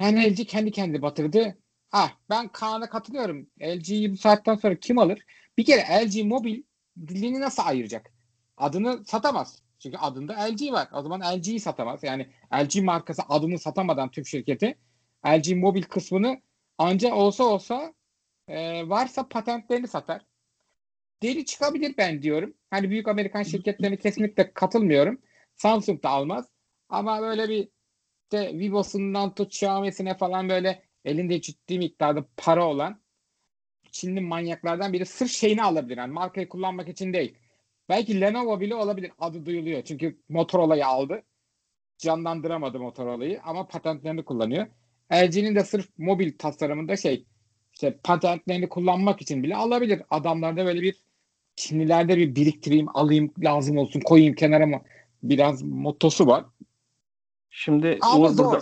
[0.00, 1.58] Yani LG kendi kendi batırdı.
[1.92, 3.46] Ah ben Kaan'a katılıyorum.
[3.62, 5.22] LG'yi bu saatten sonra kim alır?
[5.58, 6.62] Bir kere LG Mobil
[7.06, 8.12] dilini nasıl ayıracak?
[8.56, 9.62] Adını satamaz.
[9.78, 10.88] Çünkü adında LG var.
[10.92, 12.02] O zaman LG'yi satamaz.
[12.02, 14.76] Yani LG markası adını satamadan tüm şirketi
[15.26, 16.40] LG Mobil kısmını
[16.78, 17.94] anca olsa olsa
[18.48, 20.22] e, varsa patentlerini satar.
[21.22, 22.54] Deli çıkabilir ben diyorum.
[22.70, 25.20] Hani büyük Amerikan şirketlerine kesinlikle katılmıyorum.
[25.56, 26.48] Samsung da almaz.
[26.88, 27.68] Ama böyle bir
[28.24, 33.00] işte Vivo'sundan tut Xiaomi'sine falan böyle elinde ciddi miktarda para olan
[33.92, 35.96] Çinli manyaklardan biri sırf şeyini alabilir.
[35.96, 37.38] Yani markayı kullanmak için değil.
[37.88, 39.12] Belki Lenovo bile olabilir.
[39.18, 39.82] Adı duyuluyor.
[39.82, 41.22] Çünkü Motorola'yı aldı.
[41.98, 44.66] Canlandıramadı Motorola'yı ama patentlerini kullanıyor.
[45.12, 47.24] LG'nin de sırf mobil tasarımında şey
[47.72, 50.02] işte patentlerini kullanmak için bile alabilir.
[50.10, 51.04] Adamlarda böyle bir
[51.56, 54.82] Çinlilerde bir biriktireyim, alayım, lazım olsun, koyayım kenara mı
[55.22, 56.44] biraz motosu var.
[57.50, 58.44] Şimdi Uğur zor.
[58.44, 58.60] burada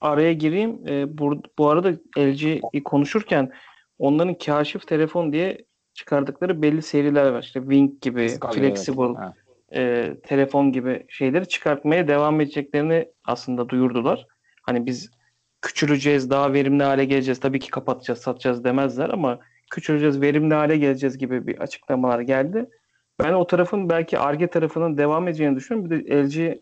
[0.00, 0.88] araya gireyim.
[0.88, 3.52] Ee, bu, bu arada LG konuşurken
[3.98, 7.42] onların kaşif telefon diye çıkardıkları belli seriler var.
[7.42, 9.16] İşte Wing gibi, alıyor, Flexible evet.
[9.18, 9.34] Ha.
[9.74, 14.26] e, telefon gibi şeyleri çıkartmaya devam edeceklerini aslında duyurdular.
[14.62, 15.10] Hani biz
[15.62, 17.40] küçüleceğiz, daha verimli hale geleceğiz.
[17.40, 19.38] Tabii ki kapatacağız, satacağız demezler ama
[19.70, 22.70] küçüleceğiz, verimli hale geleceğiz gibi bir açıklamalar geldi.
[23.20, 25.90] Ben o tarafın belki Arge tarafının devam edeceğini düşünüyorum.
[25.90, 26.58] Bir de LG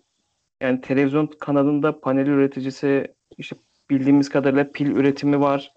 [0.61, 3.57] yani televizyon kanalında panel üreticisi işte
[3.91, 5.73] bildiğimiz kadarıyla pil üretimi var.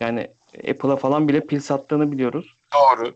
[0.00, 0.30] Yani
[0.70, 2.56] Apple'a falan bile pil sattığını biliyoruz.
[2.74, 3.14] Doğru.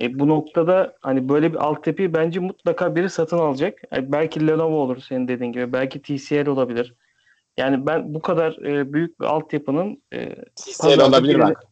[0.00, 3.78] E, bu noktada hani böyle bir altyapıyı bence mutlaka biri satın alacak.
[3.92, 5.72] Yani belki Lenovo olur senin dediğin gibi.
[5.72, 6.94] Belki TCL olabilir.
[7.56, 10.34] Yani ben bu kadar e, büyük bir altyapının e,
[10.86, 11.64] olabilir biri- bak.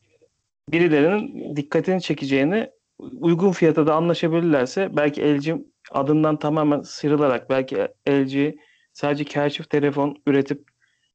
[0.68, 7.76] birilerinin dikkatini çekeceğini uygun fiyata da anlaşabilirlerse belki LG adından tamamen sıyrılarak belki
[8.08, 8.54] LG
[8.92, 10.68] sadece kaşif telefon üretip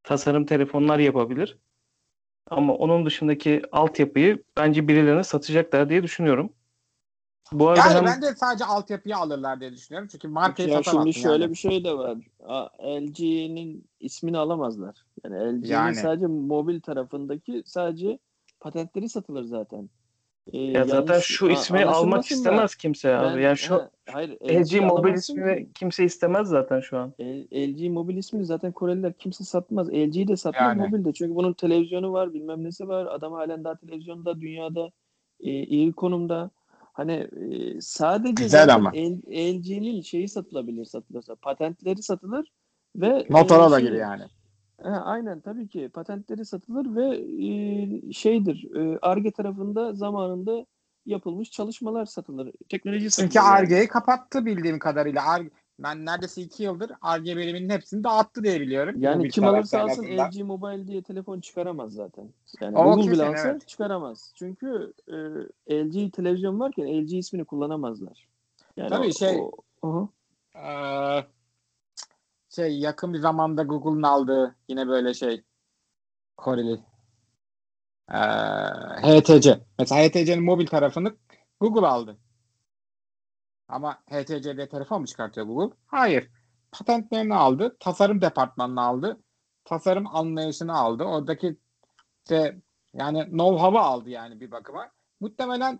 [0.04, 1.58] tasarım telefonlar yapabilir.
[2.49, 6.54] Ama onun dışındaki altyapıyı bence birilerine satacaklar diye düşünüyorum.
[7.51, 10.10] Bu arada Yani hem- ben de sadece altyapıyı alırlar diye düşünüyorum.
[10.12, 11.51] Çünkü markayı ya satamazsın şimdi şöyle yani.
[11.51, 12.17] bir şey de var.
[12.84, 14.95] LG'nin ismini alamazlar.
[15.23, 15.95] Yani LG'nin Yani.
[15.95, 18.19] sadece mobil tarafındaki sadece
[18.60, 19.89] patentleri satılır zaten.
[20.53, 23.36] Ee, ya zaten şu a- ismi almak anlaşılmasın da istemez kimse abi.
[23.38, 27.13] ben- yani şu ha, hayır, LG mobil ismini kimse istemez zaten şu an.
[27.21, 29.89] L- LG mobil ismini zaten Koreliler kimse satmaz.
[29.89, 30.81] LG'yi de satmaz Yani.
[30.88, 31.13] mobilde.
[31.13, 33.05] Çünkü bunun televizyonu var, bilmem nesi var.
[33.05, 34.91] Adam halen daha televizyonda dünyada
[35.39, 36.51] e, iyi konumda.
[36.95, 38.91] Hani e, sadece Güzel zaten ama.
[39.29, 41.36] LG'nin şeyi satılabilir satılırsa.
[41.36, 42.51] Patentleri satılır
[42.95, 44.23] ve Motorola e, şey- gibi yani.
[44.84, 50.65] Ha, aynen tabii ki patentleri satılır ve e, şeydir e, Arge tarafında zamanında
[51.05, 52.51] yapılmış çalışmalar satılır.
[52.69, 53.29] Teknoloji satılır.
[53.29, 53.47] Çünkü yani.
[53.47, 55.25] Arge'yi kapattı bildiğim kadarıyla.
[55.27, 58.95] Arge, ben neredeyse iki yıldır Arge biriminin hepsini dağıttı diye biliyorum.
[58.97, 60.03] Yani Mobil kim alırsa alsın.
[60.03, 62.29] LG Mobile diye telefon çıkaramaz zaten.
[62.61, 63.67] Yani O Google bile alsa evet.
[63.67, 64.31] çıkaramaz.
[64.35, 64.93] Çünkü
[65.67, 68.27] e, LG televizyon varken LG ismini kullanamazlar.
[68.77, 69.51] Yani Tabii o- şey- o-
[69.83, 70.07] Hı-hı.
[70.55, 71.25] Ee,
[72.49, 75.43] şey yakın bir zamanda Google'un aldığı yine böyle şey
[76.38, 76.79] Koreli
[78.11, 78.17] ee,
[79.01, 79.59] HTC.
[79.79, 81.15] Mesela HTC'nin mobil tarafını
[81.59, 82.17] Google aldı.
[83.67, 85.75] Ama HTC'de telefon mu çıkartıyor Google?
[85.88, 86.30] Hayır.
[86.71, 87.78] Patentlerini aldı.
[87.80, 89.19] Tasarım departmanını aldı.
[89.65, 91.04] Tasarım anlayışını aldı.
[91.04, 91.58] Oradaki
[92.25, 92.62] işte
[92.93, 94.91] yani know-how'ı aldı yani bir bakıma.
[95.19, 95.80] Muhtemelen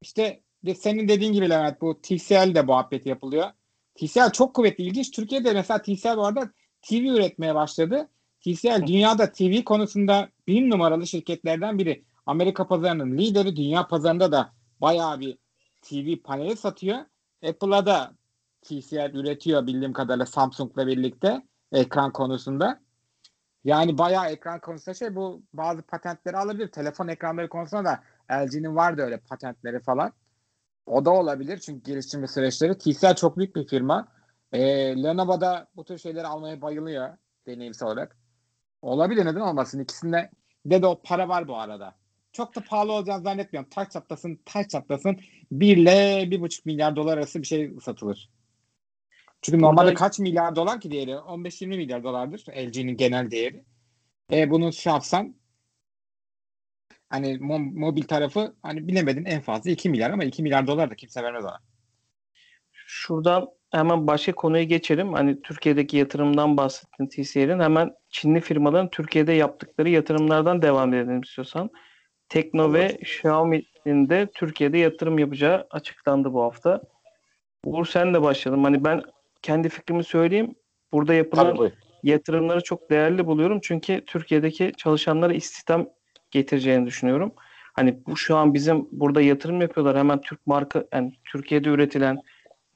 [0.00, 0.42] işte
[0.78, 3.50] senin dediğin gibi Levent bu TCL de muhabbeti yapılıyor.
[3.94, 5.10] TCL çok kuvvetli ilginç.
[5.10, 6.50] Türkiye'de mesela TCL bu arada
[6.82, 8.08] TV üretmeye başladı.
[8.40, 12.04] TCL dünyada TV konusunda bir numaralı şirketlerden biri.
[12.26, 15.38] Amerika pazarının lideri, dünya pazarında da bayağı bir
[15.82, 16.98] TV paneli satıyor.
[17.48, 18.12] Apple'a da
[18.62, 22.80] TCL üretiyor bildiğim kadarıyla Samsung'la birlikte ekran konusunda.
[23.64, 26.68] Yani bayağı ekran konusunda şey bu bazı patentleri alabilir.
[26.68, 30.12] Telefon ekranları konusunda da LG'nin vardı öyle patentleri falan.
[30.86, 32.78] O da olabilir çünkü geliştirme süreçleri.
[32.78, 34.08] TCL çok büyük bir firma.
[34.52, 38.16] Ee, Lenovo da bu tür şeyleri almaya bayılıyor deneyimsel olarak.
[38.82, 39.80] Olabilir neden olmasın.
[39.80, 40.30] İkisinde
[40.66, 41.94] de de o para var bu arada.
[42.36, 43.70] Çok da pahalı olacağını zannetmiyorum.
[43.70, 45.20] Taş çatlasın, taş çatlasın
[45.52, 45.90] 1 ile
[46.30, 48.30] 1,5 milyar dolar arası bir şey satılır.
[49.42, 51.18] Çünkü Burada- normalde kaç milyar dolar ki değeri?
[51.18, 53.64] 15-20 milyar dolardır LG'nin genel değeri.
[54.32, 55.34] E bunu şey yapsan
[57.08, 60.94] hani mo- mobil tarafı hani bilemedin en fazla 2 milyar ama 2 milyar dolar da
[60.94, 61.58] kimse vermez ona.
[62.72, 65.12] Şuradan hemen başka konuya geçelim.
[65.12, 67.60] Hani Türkiye'deki yatırımdan bahsettin TCL'in.
[67.60, 71.70] Hemen Çinli firmaların Türkiye'de yaptıkları yatırımlardan devam edelim istiyorsan.
[72.28, 76.82] Tekno ve Xiaomi'nin de Türkiye'de yatırım yapacağı açıklandı bu hafta.
[77.64, 78.64] Uğur sen de başlayalım.
[78.64, 79.02] Hani ben
[79.42, 80.54] kendi fikrimi söyleyeyim.
[80.92, 81.72] Burada yapılan buyur.
[82.02, 83.60] yatırımları çok değerli buluyorum.
[83.62, 85.88] Çünkü Türkiye'deki çalışanlara istihdam
[86.30, 87.32] getireceğini düşünüyorum.
[87.72, 89.98] Hani bu şu an bizim burada yatırım yapıyorlar.
[89.98, 92.18] Hemen Türk marka yani Türkiye'de üretilen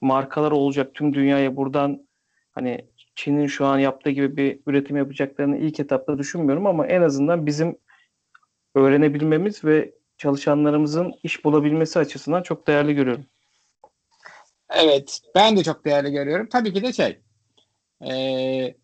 [0.01, 0.95] markalar olacak.
[0.95, 2.07] Tüm dünyaya buradan
[2.53, 2.85] hani
[3.15, 7.77] Çin'in şu an yaptığı gibi bir üretim yapacaklarını ilk etapta düşünmüyorum ama en azından bizim
[8.75, 13.27] öğrenebilmemiz ve çalışanlarımızın iş bulabilmesi açısından çok değerli görüyorum.
[14.71, 16.49] Evet, ben de çok değerli görüyorum.
[16.53, 17.19] Tabii ki de şey,
[18.03, 18.77] eee,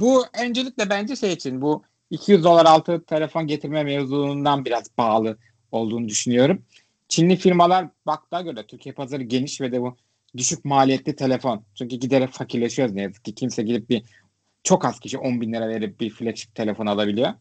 [0.00, 5.38] bu öncelikle bence şey için bu 200 dolar altı telefon getirme mevzundan biraz bağlı
[5.72, 6.62] olduğunu düşünüyorum.
[7.08, 9.96] Çinli firmalar baktığa göre Türkiye pazarı geniş ve de bu
[10.36, 11.64] düşük maliyetli telefon.
[11.74, 13.34] Çünkü giderek fakirleşiyoruz ne yazık ki.
[13.34, 14.02] Kimse gidip bir
[14.64, 17.34] çok az kişi 10 bin lira verip bir flagship telefon alabiliyor.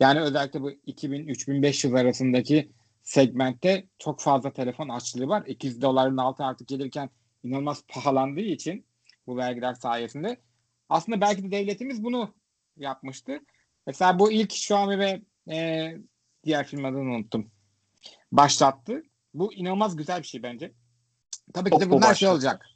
[0.00, 5.46] Yani özellikle bu 2000-3500 arasındaki segmentte çok fazla telefon açlığı var.
[5.46, 7.10] 200 doların altı artık gelirken
[7.42, 8.86] inanılmaz pahalandığı için
[9.26, 10.40] bu vergiler sayesinde
[10.88, 12.34] aslında belki de devletimiz bunu
[12.76, 13.40] yapmıştı.
[13.86, 15.22] Mesela bu ilk Xiaomi ve
[15.54, 15.90] e,
[16.44, 17.50] diğer firmadan unuttum.
[18.32, 19.02] Başlattı.
[19.34, 20.72] Bu inanılmaz güzel bir şey bence.
[21.54, 22.32] Tabii ki de bunlar şey başlattı.
[22.32, 22.66] olacak.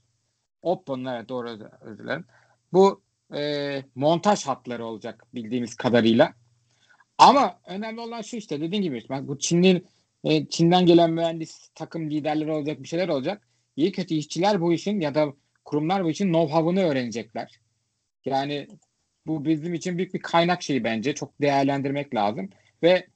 [0.63, 2.25] Oppo'nun evet doğru özür dilerim.
[2.73, 3.03] Bu
[3.35, 6.35] e, montaj hatları olacak bildiğimiz kadarıyla.
[7.19, 9.87] Ama önemli olan şu işte dediğim gibi ben bu Çin'in
[10.25, 13.49] e, Çin'den gelen mühendis takım liderleri olacak bir şeyler olacak.
[13.77, 17.61] İyi kötü işçiler bu işin ya da kurumlar bu işin know-how'ını öğrenecekler.
[18.25, 18.69] Yani
[19.27, 21.15] bu bizim için büyük bir kaynak şeyi bence.
[21.15, 22.51] Çok değerlendirmek lazım.
[22.83, 23.07] Ve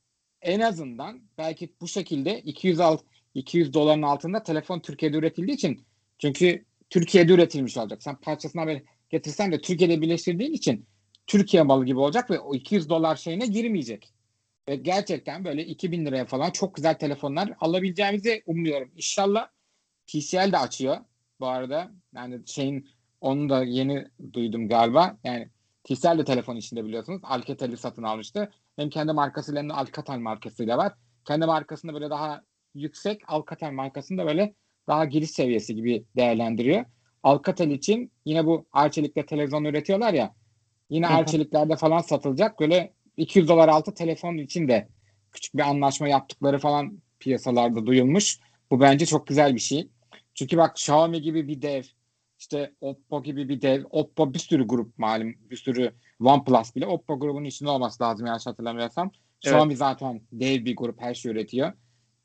[0.43, 3.03] en azından belki bu şekilde 200 alt
[3.35, 5.85] 200 doların altında telefon Türkiye'de üretildiği için
[6.19, 8.03] çünkü Türkiye'de üretilmiş olacak.
[8.03, 10.87] Sen parçasını haber getirsen de Türkiye'de birleştirdiğin için
[11.29, 14.15] Türkiye malı gibi olacak ve o 200 dolar şeyine girmeyecek.
[14.69, 18.91] Ve gerçekten böyle 2000 liraya falan çok güzel telefonlar alabileceğimizi umuyorum.
[18.97, 19.49] İnşallah
[20.07, 20.97] TCL de açıyor
[21.41, 21.91] bu arada.
[22.15, 22.89] Yani şeyin
[23.21, 25.19] onu da yeni duydum galiba.
[25.25, 25.49] Yani
[25.85, 27.21] TCL de telefon içinde biliyorsunuz.
[27.25, 28.51] Alcatel'i satın almıştı.
[28.77, 30.93] Hem kendi markasıyla hem de Alcatel markasıyla var.
[31.25, 32.43] Kendi markasında böyle daha
[32.75, 34.55] yüksek, Alcatel markasında böyle
[34.89, 36.85] daha giriş seviyesi gibi değerlendiriyor.
[37.23, 40.35] Alcatel için yine bu Arçelik'te televizyon üretiyorlar ya.
[40.91, 41.07] Yine.
[41.07, 42.61] Arçelik'lerde falan satılacak.
[42.61, 44.89] Böyle 200 dolar altı telefon için de
[45.33, 48.39] küçük bir anlaşma yaptıkları falan piyasalarda duyulmuş.
[48.71, 49.89] Bu bence çok güzel bir şey.
[50.35, 51.83] Çünkü bak Xiaomi gibi bir dev,
[52.39, 57.21] işte Oppo gibi bir dev, Oppo bir sürü grup malum, bir sürü OnePlus bile Oppo
[57.21, 59.07] grubunun içinde olması lazım yanlış hatırlamıyorsam.
[59.07, 59.55] Evet.
[59.55, 61.73] Xiaomi zaten dev bir grup, her şey üretiyor.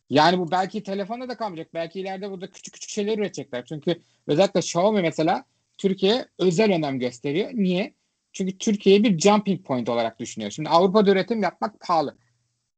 [0.10, 1.74] Yani bu belki telefonda da kalmayacak.
[1.74, 3.66] Belki ileride burada küçük küçük şeyler üretecekler.
[3.66, 5.46] Çünkü özellikle Xiaomi mesela
[5.78, 7.50] Türkiye'ye özel önem gösteriyor.
[7.54, 7.94] Niye?
[8.34, 10.52] Çünkü Türkiye'yi bir jumping point olarak düşünüyor.
[10.52, 12.18] Şimdi Avrupa'da üretim yapmak pahalı.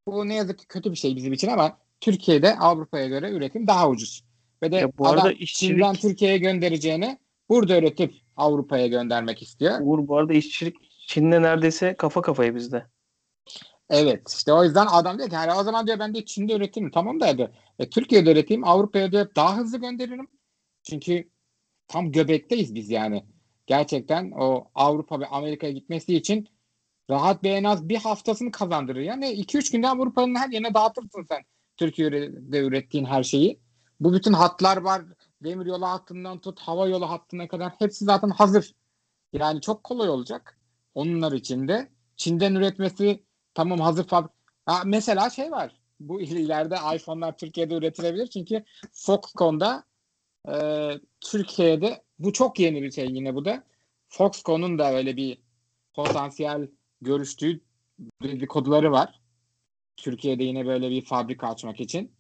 [0.08, 3.90] Bu ne yazık ki kötü bir şey bizim için ama Türkiye'de Avrupa'ya göre üretim daha
[3.90, 4.24] ucuz.
[4.64, 7.18] Ve de Ya bu adam arada işçilik- Çin'den Türkiye'ye göndereceğini
[7.50, 9.78] burada üretip Avrupa'ya göndermek istiyor.
[9.82, 10.76] Uğur bu arada işçilik
[11.08, 12.86] Çin'le neredeyse kafa kafaya bizde.
[13.90, 16.92] Evet işte o yüzden adam diyor ki "Yani o zaman diyor ben de Çin'de üretirim.
[16.92, 17.50] Tamam da diyor.
[17.80, 20.28] E, Türkiye'de üreteyim Avrupa'ya diyor daha hızlı gönderirim.
[20.84, 21.30] Çünkü
[21.88, 23.26] tam göbekteyiz biz yani.
[23.68, 26.50] Gerçekten o Avrupa ve Amerika'ya gitmesi için
[27.10, 29.00] rahat bir en az bir haftasını kazandırır.
[29.00, 31.44] Yani 2-3 günde Avrupa'nın her yerine dağıtırsın sen
[31.78, 33.60] Türkiye'de ürettiğin her şeyi.
[34.00, 35.02] Bu bütün hatlar var.
[35.44, 38.74] Demir yolu hattından tut hava yolu hattına kadar hepsi zaten hazır.
[39.34, 40.60] Yani çok kolay olacak.
[40.96, 43.24] Onlar için de Çin'den üretmesi
[43.54, 44.32] tamam hazır fabrik.
[44.86, 45.76] Mesela şey var.
[46.00, 48.28] Bu ileride iPhone'lar Türkiye'de üretilebilir.
[48.28, 49.84] Çünkü Foxconn'da
[50.50, 50.54] e,
[51.22, 53.64] Türkiye'de bu çok yeni bir şey yine bu da.
[54.10, 55.38] Foxconn'un da öyle bir
[55.94, 56.68] potansiyel
[57.02, 57.62] görüştüğü
[58.24, 59.22] dedikoduları var.
[59.98, 62.12] Türkiye'de yine böyle bir fabrika açmak için.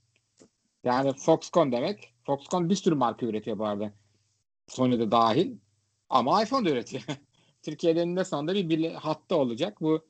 [0.83, 2.13] Yani Foxconn demek.
[2.23, 3.93] Foxconn bir sürü marka üretiyor bu arada.
[4.67, 5.57] Sony'de dahil.
[6.09, 7.03] Ama iPhone da üretiyor.
[7.63, 9.81] Türkiye'de eninde sonunda bir, bir hatta olacak.
[9.81, 10.05] Bu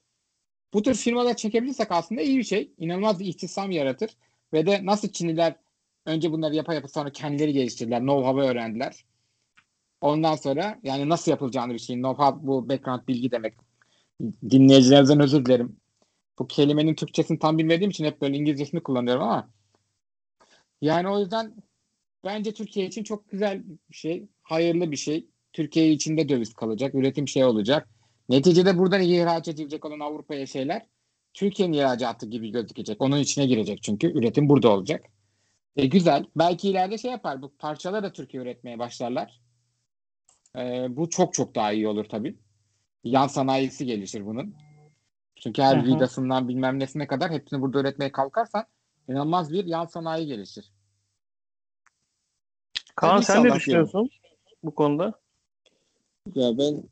[0.74, 2.72] bu tür firmalar çekebilirsek aslında iyi bir şey.
[2.78, 4.18] İnanılmaz bir istihdam yaratır.
[4.54, 5.56] Ve de nasıl Çinliler
[6.06, 8.00] önce bunları yapa yapa sonra kendileri geliştirdiler.
[8.02, 9.06] Know-how'ı öğrendiler.
[10.06, 11.96] Ondan sonra yani nasıl yapılacağını bir şey.
[11.96, 13.54] Know-how bu background bilgi demek.
[14.50, 15.76] Dinleyicilerimizden özür dilerim.
[16.40, 19.50] Bu kelimenin Türkçesini tam bilmediğim için hep böyle İngilizcesini kullanıyorum ama
[20.82, 21.54] yani o yüzden
[22.26, 24.28] bence Türkiye için çok güzel bir şey.
[24.44, 25.28] Hayırlı bir şey.
[25.54, 26.96] Türkiye içinde döviz kalacak.
[26.96, 27.90] Üretim şey olacak.
[28.30, 30.86] Neticede buradan ihraç edilecek olan Avrupa'ya şeyler
[31.34, 33.02] Türkiye'nin ihracatı gibi gözükecek.
[33.02, 34.08] Onun içine girecek çünkü.
[34.20, 35.06] Üretim burada olacak.
[35.76, 36.26] E, güzel.
[36.36, 37.42] Belki ileride şey yapar.
[37.42, 39.45] Bu parçaları da Türkiye üretmeye başlarlar.
[40.58, 42.36] E, bu çok çok daha iyi olur tabii.
[43.04, 44.56] Yan sanayisi gelişir bunun.
[45.36, 45.86] Çünkü her Hı hı.
[45.86, 48.66] vidasından bilmem nesine kadar hepsini burada üretmeye kalkarsan
[49.10, 50.72] inanılmaz bir yan sanayi gelişir.
[52.96, 54.10] Kaan sen ne düşünüyorsun
[54.64, 55.14] bu konuda?
[56.36, 56.84] Ya ben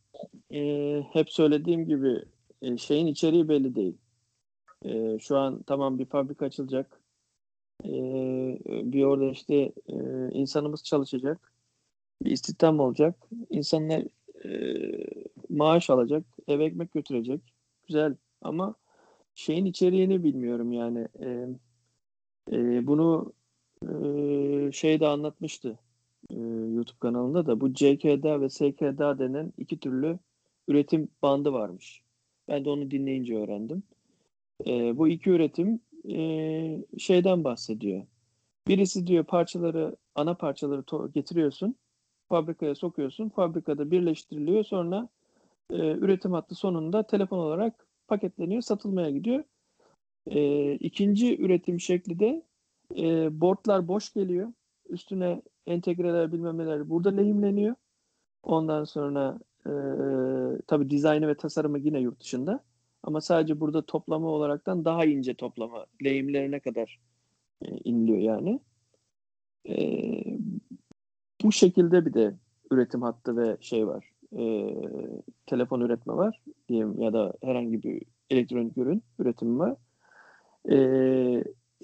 [0.57, 2.25] e, hep söylediğim gibi
[2.61, 3.97] e, şeyin içeriği belli değil.
[4.85, 7.01] E, şu an tamam bir fabrika açılacak.
[7.85, 7.91] E,
[8.65, 9.55] bir orada işte
[9.87, 9.95] e,
[10.31, 11.52] insanımız çalışacak.
[12.23, 13.15] Bir istihdam olacak.
[13.49, 14.03] İnsanlar
[14.45, 14.49] e,
[15.49, 16.23] maaş alacak.
[16.47, 17.41] Ev ekmek götürecek.
[17.87, 18.75] Güzel ama
[19.35, 21.07] şeyin içeriğini bilmiyorum yani.
[21.19, 21.47] E,
[22.51, 23.33] e, bunu
[23.83, 25.79] e, şey de anlatmıştı
[26.29, 26.35] e,
[26.73, 30.19] YouTube kanalında da bu CKDA ve SKDA denen iki türlü
[30.67, 32.01] üretim bandı varmış.
[32.47, 33.83] Ben de onu dinleyince öğrendim.
[34.67, 38.05] E, bu iki üretim e, şeyden bahsediyor.
[38.67, 40.83] Birisi diyor parçaları, ana parçaları
[41.13, 41.75] getiriyorsun,
[42.29, 45.09] fabrikaya sokuyorsun, fabrikada birleştiriliyor, sonra
[45.69, 49.43] e, üretim hattı sonunda telefon olarak paketleniyor, satılmaya gidiyor.
[50.27, 52.43] E, ikinci üretim şekli de
[52.97, 54.53] e, boardlar boş geliyor.
[54.89, 57.75] Üstüne entegreler bilmem neler burada lehimleniyor.
[58.43, 59.71] Ondan sonra e,
[60.67, 62.63] tabii dizaynı ve tasarımı yine yurt dışında.
[63.03, 66.99] Ama sadece burada toplama olaraktan daha ince toplama lehimlerine kadar
[67.61, 68.59] e, iniliyor yani.
[69.65, 69.75] E,
[71.43, 72.33] bu şekilde bir de
[72.71, 74.09] üretim hattı ve şey var.
[74.37, 74.75] E,
[75.45, 79.75] telefon üretme var diyeyim ya da herhangi bir elektronik ürün üretimi var.
[80.71, 80.77] E,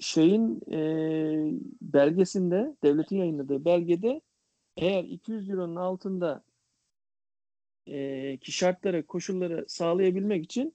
[0.00, 0.80] şeyin e,
[1.82, 4.20] belgesinde, devletin yayınladığı belgede
[4.76, 6.42] eğer 200 euronun altında
[7.86, 10.74] e, ki şartları, koşulları sağlayabilmek için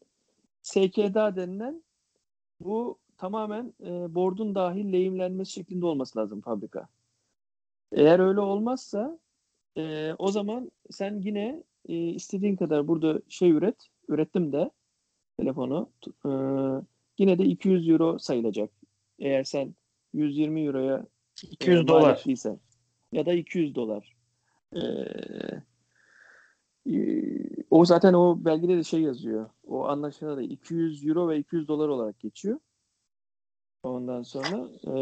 [0.62, 1.84] SKDA denilen
[2.60, 6.88] bu tamamen e, bordun dahil lehimlenmesi şeklinde olması lazım fabrika.
[7.96, 9.20] Eğer öyle olmazsa
[9.78, 14.72] e, o zaman sen yine e, istediğin kadar burada şey üret, ürettim de
[15.40, 15.90] telefonu
[16.26, 16.32] e,
[17.18, 18.70] yine de 200 euro sayılacak.
[19.20, 19.76] Eğer sen
[20.14, 21.06] 120 euroya
[21.52, 22.16] 200 e, dolar.
[22.16, 22.60] ettiysen
[23.12, 24.16] ya da 200 dolar.
[24.74, 24.82] E,
[26.92, 27.24] e,
[27.70, 29.50] o zaten o belgede de şey yazıyor.
[29.64, 32.60] O anlaşmada da 200 euro ve 200 dolar olarak geçiyor.
[33.84, 34.96] Ondan sonra e,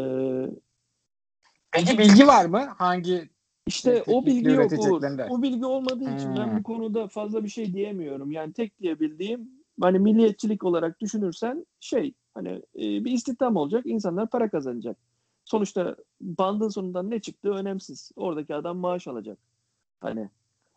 [1.74, 2.68] Peki bilgi var mı?
[2.78, 3.28] Hangi
[3.66, 5.02] işte o bilgi yok Uğur.
[5.28, 6.56] O bilgi olmadığı için ben Hmm.
[6.58, 8.30] bu konuda fazla bir şey diyemiyorum.
[8.30, 9.48] Yani tek diyebildiğim
[9.80, 13.86] hani milliyetçilik olarak düşünürsen şey hani e, bir istihdam olacak.
[13.86, 14.96] insanlar para kazanacak.
[15.44, 18.12] Sonuçta bandın sonundan ne çıktığı önemsiz.
[18.16, 19.38] Oradaki adam maaş alacak.
[20.00, 20.28] Hani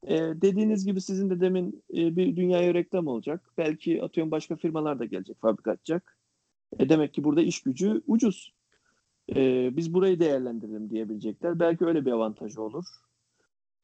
[0.07, 3.41] e, dediğiniz gibi sizin de demin e, bir dünyaya reklam olacak.
[3.57, 6.17] Belki atıyorum başka firmalar da gelecek, fabrika açacak.
[6.79, 8.53] E, demek ki burada iş gücü ucuz.
[9.35, 11.59] E, biz burayı değerlendirelim diyebilecekler.
[11.59, 12.85] Belki öyle bir avantajı olur.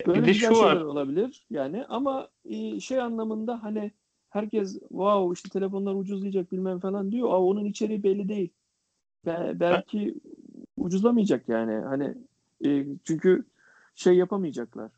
[0.07, 0.81] Böyle Bir de şu var.
[0.81, 3.91] olabilir yani ama e, şey anlamında hani
[4.29, 7.29] herkes wow işte telefonlar ucuzlayacak bilmem falan diyor.
[7.29, 8.49] Aa, onun içeriği belli değil.
[9.25, 10.15] Be- belki
[10.77, 12.15] ucuzlamayacak yani hani
[12.65, 13.45] e, çünkü
[13.95, 14.91] şey yapamayacaklar.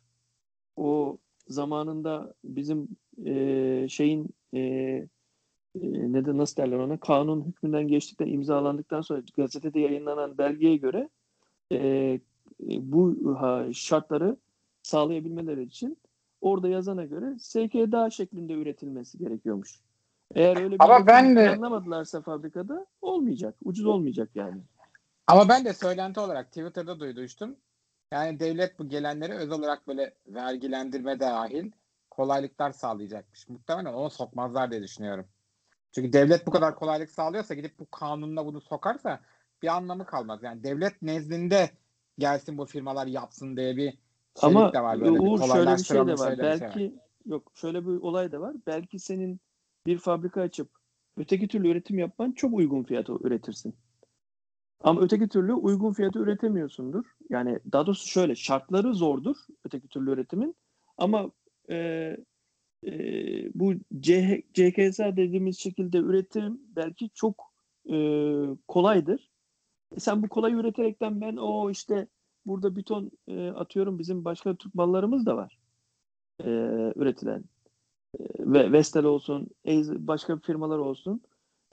[0.76, 2.88] O zamanında bizim
[3.24, 5.08] e, şeyin e,
[5.82, 11.08] ne de nasıl derler ona kanun hükmünden geçtikten imzalandıktan sonra gazetede yayınlanan belgeye göre
[11.72, 12.20] e, e,
[12.92, 14.36] bu ha, şartları
[14.82, 15.98] sağlayabilmeleri için
[16.40, 19.80] orada yazana göre SKDA şeklinde üretilmesi gerekiyormuş.
[20.34, 23.54] Eğer öyle bir Ama ben de- planlamadılarsa fabrikada olmayacak.
[23.64, 24.60] Ucuz olmayacak yani.
[25.26, 27.56] Ama ben de söylenti olarak Twitter'da duydum.
[28.12, 31.70] Yani devlet bu gelenlere özel olarak böyle vergilendirme dahil
[32.10, 33.48] kolaylıklar sağlayacakmış.
[33.48, 35.26] Muhtemelen onu sokmazlar diye düşünüyorum.
[35.96, 39.20] Çünkü devlet bu kadar kolaylık sağlıyorsa gidip bu kanunla bunu sokarsa
[39.62, 40.42] bir anlamı kalmaz.
[40.42, 41.70] Yani devlet nezdinde
[42.18, 43.98] gelsin bu firmalar yapsın diye bir
[44.42, 45.00] Ama de var.
[45.00, 46.30] Böyle bir Uğur şöyle bir şey de var.
[46.30, 46.94] bir şey Belki
[47.26, 48.56] yok şöyle bir olay da var.
[48.66, 49.40] Belki senin
[49.86, 50.70] bir fabrika açıp
[51.16, 53.74] öteki türlü üretim yapman çok uygun fiyata üretirsin.
[54.80, 57.04] Ama öteki türlü uygun fiyata üretemiyorsundur.
[57.30, 60.56] Yani daha doğrusu şöyle şartları zordur öteki türlü üretimin.
[60.98, 61.30] Ama
[61.70, 62.16] e,
[62.86, 62.90] e,
[63.54, 67.52] bu C, CKSA dediğimiz şekilde üretim belki çok
[67.90, 67.96] e,
[68.68, 69.30] kolaydır.
[69.96, 72.06] E sen bu kolay üreterekten ben o işte
[72.46, 75.58] burada bir ton e, atıyorum bizim başka Türk mallarımız da var
[76.44, 76.48] e,
[76.96, 77.44] üretilen.
[78.38, 79.48] Ve Vestel olsun,
[79.98, 81.22] başka firmalar olsun.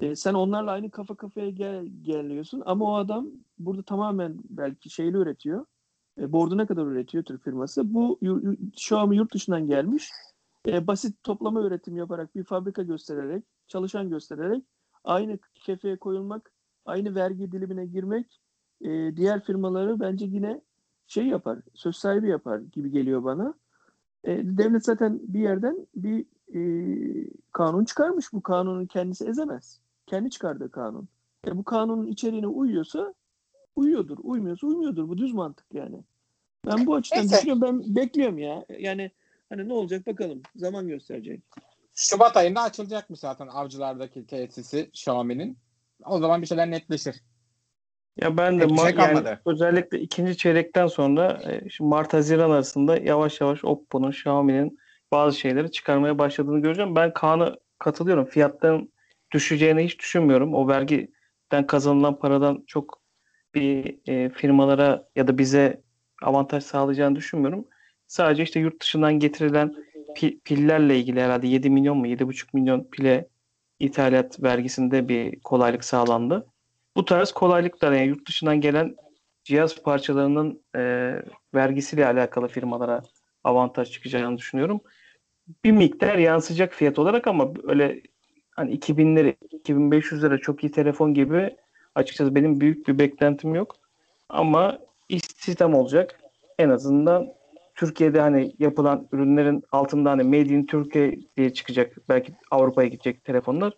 [0.02, 3.28] E, sen onlarla aynı kafa kafaya gel, geliyorsun ama o adam
[3.60, 5.66] burada tamamen belki şeyli üretiyor.
[6.20, 7.94] E, board'u ne kadar üretiyor Türk firması?
[7.94, 8.20] Bu
[8.74, 10.10] Xiaomi yurt dışından gelmiş.
[10.68, 14.64] E, basit toplama üretim yaparak bir fabrika göstererek, çalışan göstererek
[15.04, 16.52] aynı kefeye koyulmak,
[16.86, 18.42] aynı vergi dilimine girmek
[18.82, 20.62] e, diğer firmaları bence yine
[21.08, 23.54] şey yapar, söz sahibi yapar gibi geliyor bana.
[24.24, 26.62] E, devlet zaten bir yerden bir e,
[27.52, 28.34] kanun çıkarmış.
[28.34, 29.80] Bu kanunun kendisi ezemez.
[30.06, 31.08] Kendi çıkardığı kanun.
[31.48, 33.14] E, bu kanunun içeriğine uyuyorsa
[33.76, 34.18] uyuyordur.
[34.24, 35.10] Uymuyorsa uymuyordur.
[35.10, 36.04] Bu düz mantık yani.
[36.66, 37.36] Ben bu açıdan Neyse.
[37.36, 37.62] düşünüyorum.
[37.62, 38.66] Ben bekliyorum ya.
[38.80, 39.12] Yani
[39.50, 40.42] hani ne olacak bakalım.
[40.56, 41.42] Zaman gösterecek.
[41.96, 45.58] Şubat ayında açılacakmış zaten avcılardaki tesisi Xiaomi'nin.
[46.06, 47.16] O zaman bir şeyler netleşir.
[48.18, 53.42] Ya ben de bir şey yani özellikle ikinci çeyrekten sonra e, Mart Haziran arasında yavaş
[53.42, 54.80] yavaş Oppo'nun, Xiaomi'nin
[55.12, 56.96] bazı şeyleri çıkarmaya başladığını göreceğim.
[56.96, 58.26] Ben Kaan'a katılıyorum.
[58.26, 58.94] Fiyatların
[59.32, 60.54] düşeceğini hiç düşünmüyorum.
[60.54, 63.02] O vergiden kazanılan paradan çok
[63.56, 65.82] bir e, firmalara ya da bize
[66.22, 67.66] avantaj sağlayacağını düşünmüyorum.
[68.14, 69.76] Sadece işte yurt dışından getirilen
[70.16, 73.28] pi- pillerle ilgili herhalde 7 milyon mu 7,5 milyon pile
[73.80, 76.48] ithalat vergisinde bir kolaylık sağlandı.
[76.96, 78.96] Bu tarz kolaylıklar yani yurt dışından gelen
[79.44, 81.14] cihaz parçalarının e,
[81.54, 83.02] vergisiyle alakalı firmalara
[83.44, 84.82] avantaj çıkacağını düşünüyorum.
[85.64, 88.02] Bir miktar yansıyacak fiyat olarak ama öyle
[88.52, 91.56] hani 2000 lira, 2500 lira çok iyi telefon gibi
[91.96, 93.76] açıkçası benim büyük bir beklentim yok.
[94.30, 96.20] Ama istihdam olacak.
[96.60, 97.43] En azından
[97.76, 101.98] Türkiye'de hani yapılan ürünlerin altında hani Made in Türkiye diye çıkacak.
[102.10, 103.74] Belki Avrupa'ya gidecek telefonlar.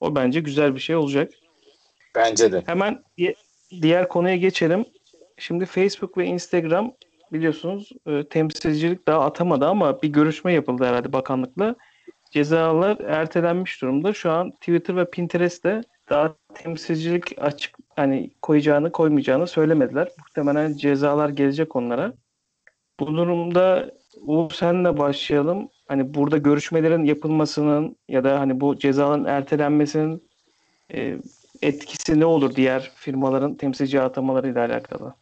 [0.00, 1.32] O bence güzel bir şey olacak.
[2.14, 2.62] Bence de.
[2.66, 3.34] Hemen di-
[3.82, 4.84] diğer konuya geçelim.
[5.38, 6.92] Şimdi Facebook ve Instagram
[7.32, 11.74] biliyorsunuz e, temsilcilik daha atamadı ama bir görüşme yapıldı herhalde bakanlıkla.
[12.30, 14.12] Cezalar ertelenmiş durumda.
[14.12, 15.80] Şu an Twitter ve Pinterest'te
[16.10, 20.08] daha temsilcilik açık hani koyacağını koymayacağını söylemediler.
[20.18, 22.12] Muhtemelen cezalar gelecek onlara.
[23.00, 23.90] Bu durumda
[24.20, 25.68] Uğur senle başlayalım.
[25.88, 30.28] Hani burada görüşmelerin yapılmasının ya da hani bu cezaların ertelenmesinin
[30.94, 31.18] e,
[31.62, 35.14] etkisi ne olur diğer firmaların temsilci atamalarıyla alakalı?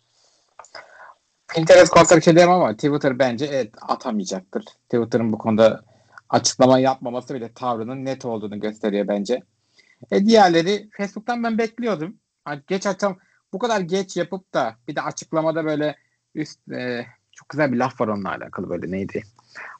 [1.48, 4.64] Pinterest şey diyemem ama Twitter bence evet atamayacaktır.
[4.64, 5.82] Twitter'ın bu konuda
[6.28, 9.42] açıklama yapmaması bile tavrının net olduğunu gösteriyor bence.
[10.10, 12.16] E diğerleri Facebook'tan ben bekliyordum.
[12.44, 13.18] Hani geç açam
[13.52, 15.96] bu kadar geç yapıp da bir de açıklamada böyle
[16.34, 17.06] üst e,
[17.36, 19.22] çok güzel bir laf var onunla alakalı böyle neydi?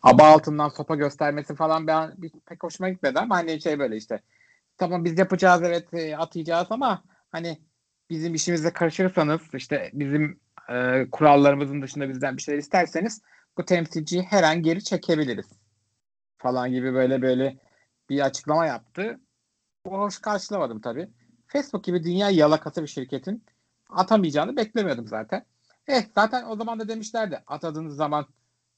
[0.03, 4.21] Aba altından sopa göstermesi falan ben bir, pek hoşuma gitmedi ama hani şey böyle işte
[4.79, 7.59] tamam biz yapacağız evet e, atacağız ama hani
[8.11, 13.23] bizim işimizle karışırsanız işte bizim e, kurallarımızın dışında bizden bir şeyler isterseniz
[13.59, 15.47] bu temsilciyi her an geri çekebiliriz
[16.39, 17.57] falan gibi böyle böyle
[18.11, 19.21] bir açıklama yaptı.
[19.87, 21.09] Bu hoş karşılamadım tabii.
[21.47, 23.45] Facebook gibi dünya yalakası bir şirketin
[23.89, 25.45] atamayacağını beklemiyordum zaten.
[25.89, 28.27] Eh zaten o zaman da demişlerdi atadığınız zaman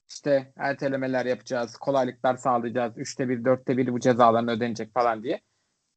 [0.09, 5.41] işte ertelemeler yapacağız, kolaylıklar sağlayacağız, üçte bir, dörtte bir bu cezaların ödenecek falan diye.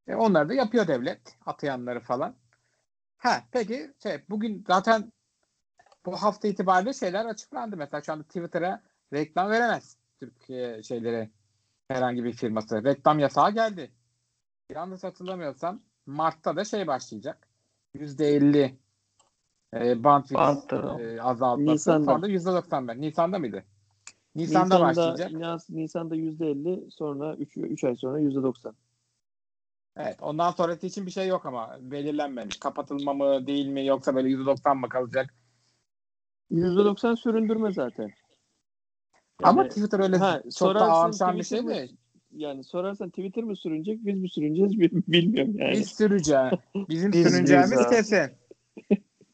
[0.07, 2.35] E, onları da yapıyor devlet, atayanları falan.
[3.17, 5.11] Ha peki şey, bugün zaten
[6.05, 7.77] bu hafta itibariyle şeyler açıklandı.
[7.77, 8.81] Mesela şu anda Twitter'a
[9.13, 11.29] reklam veremez Türkiye şeyleri
[11.87, 12.83] herhangi bir firması.
[12.83, 13.91] Reklam yasağı geldi.
[14.69, 17.47] Yanlış hatırlamıyorsam Mart'ta da şey başlayacak.
[17.95, 18.75] %50
[19.75, 21.03] e, bandwidth Bantları.
[21.03, 21.73] e, azaltması.
[21.73, 22.05] Nisan'da.
[22.05, 23.01] Sonra %95.
[23.01, 23.63] Nisan'da mıydı?
[24.35, 25.31] Nisan'da, başlayacak.
[25.31, 28.73] Nisan- Nisan'da %50 sonra 3, 3 ay sonra %90.
[29.97, 30.17] Evet.
[30.21, 32.59] Ondan sonrası için bir şey yok ama belirlenmemiş.
[32.59, 35.33] Kapatılma mı değil mi yoksa böyle %90 mı kalacak?
[36.51, 38.11] %90 süründürme zaten.
[39.43, 41.89] ama Yani- Twitter öyle Ha, çok da ağırsan bir şey mi-
[42.31, 45.71] Yani sorarsan Twitter mi sürünecek, biz mi sürüneceğiz bil- bilmiyorum yani.
[45.71, 46.51] Biz süreceğiz.
[46.89, 48.31] Bizim Biz sürüneceğimiz kesin.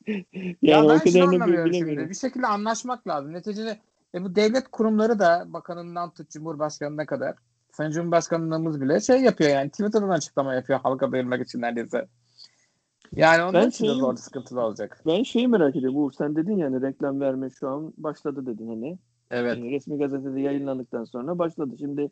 [0.07, 0.25] Yani
[0.61, 2.09] ya ben şunu anlamıyorum şimdi.
[2.09, 3.33] Bir şekilde anlaşmak lazım.
[3.33, 3.79] Neticede
[4.15, 7.35] e, bu devlet kurumları da bakanından tut Cumhurbaşkanı'na kadar
[7.71, 12.07] Sayın Cumhurbaşkanlığımız bile şey yapıyor yani Twitter'dan açıklama yapıyor halka duyurmak için neredeyse.
[13.15, 15.01] Yani onun Ben için de şeyim- zor sıkıntılı olacak.
[15.05, 15.97] Ben şeyi merak ediyorum.
[15.99, 18.97] Uğur sen dedin yani reklam verme şu an başladı dedin hani.
[19.31, 19.57] Evet.
[19.57, 21.75] Yani resmi gazetede yayınlandıktan sonra başladı.
[21.79, 22.11] Şimdi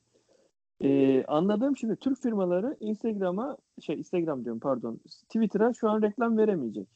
[0.81, 6.87] Ee, anladığım şimdi Türk firmaları Instagram'a şey Instagram diyorum pardon Twitter'a şu an reklam veremeyecek.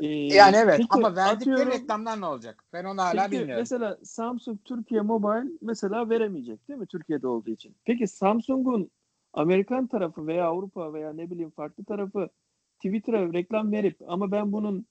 [0.00, 2.64] Ee, Yani evet peki, ama verdikleri atıyorum- reklamlar ne olacak?
[2.72, 3.62] Ben onu hala Peki bilmiyorum.
[3.62, 7.76] mesela Samsung Türkiye Mobile mesela veremeyecek değil mi Türkiye'de olduğu için?
[7.84, 8.90] Peki Samsung'un
[9.32, 12.28] Amerikan tarafı veya Avrupa veya ne bileyim farklı tarafı
[12.76, 14.86] Twitter'a reklam verip ama ben bunun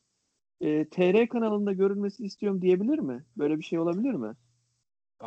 [0.62, 3.26] e, TR kanalında görünmesini istiyorum diyebilir mi?
[3.38, 4.34] Böyle bir şey olabilir mi?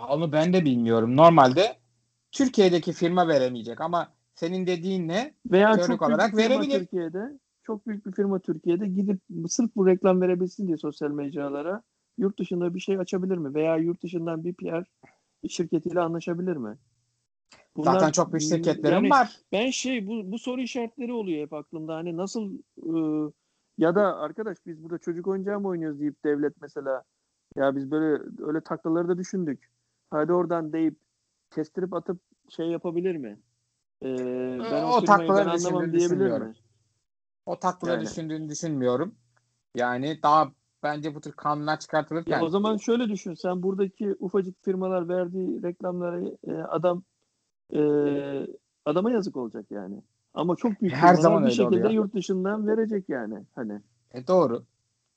[0.08, 1.16] Onu ben de bilmiyorum.
[1.16, 1.76] Normalde
[2.32, 5.34] Türkiye'deki firma veremeyecek ama senin dediğin ne?
[5.50, 6.78] Veya çok olarak verebilir.
[6.80, 11.82] Türkiye'de çok büyük bir firma Türkiye'de gidip sırf bu reklam verebilsin diye sosyal mecralara
[12.18, 13.54] yurt dışında bir şey açabilir mi?
[13.54, 14.84] Veya yurt dışından bir PR
[15.48, 16.76] şirketiyle anlaşabilir mi?
[17.76, 19.40] Bunlar- Zaten çok büyük şirketlerim yani var.
[19.52, 21.94] Ben şey bu, bu soru işaretleri oluyor hep aklımda.
[21.94, 23.32] Hani nasıl e,
[23.78, 27.02] ya da arkadaş biz burada çocuk oyuncağı mı oynuyoruz deyip devlet mesela
[27.56, 29.70] ya biz böyle öyle taklaları da düşündük.
[30.10, 30.96] Hadi oradan deyip
[31.54, 33.38] kestirip atıp şey yapabilir mi?
[34.02, 34.08] E,
[34.58, 36.54] ben o o, taklaları ben anlamam diyebilir mi?
[37.46, 38.06] O takları Yani.
[38.06, 39.14] düşündüğünü düşünmüyorum.
[39.74, 43.34] Yani daha bence bu tür kanunlar çıkartılırken Ya o zaman şöyle düşün.
[43.34, 47.02] Sen buradaki ufacık firmalar verdiği reklamları e, adam
[47.74, 47.80] e,
[48.84, 50.02] adama yazık olacak yani.
[50.34, 51.90] Ama çok büyük Her firmalar zaman bir şekilde oluyor.
[51.90, 53.44] yurt dışından verecek yani.
[53.54, 53.80] Hani
[54.14, 54.64] E doğru.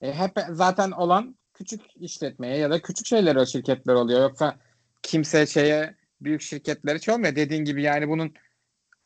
[0.01, 4.21] E hep zaten olan küçük işletmeye ya da küçük şeyler o şirketler oluyor.
[4.21, 4.55] Yoksa
[5.03, 7.35] kimse şeye büyük şirketlere şey olmuyor.
[7.35, 8.33] Dediğin gibi yani bunun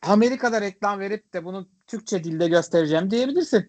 [0.02, 3.66] Amerika'da reklam verip de bunu Türkçe dilde göstereceğim diyebilirsin.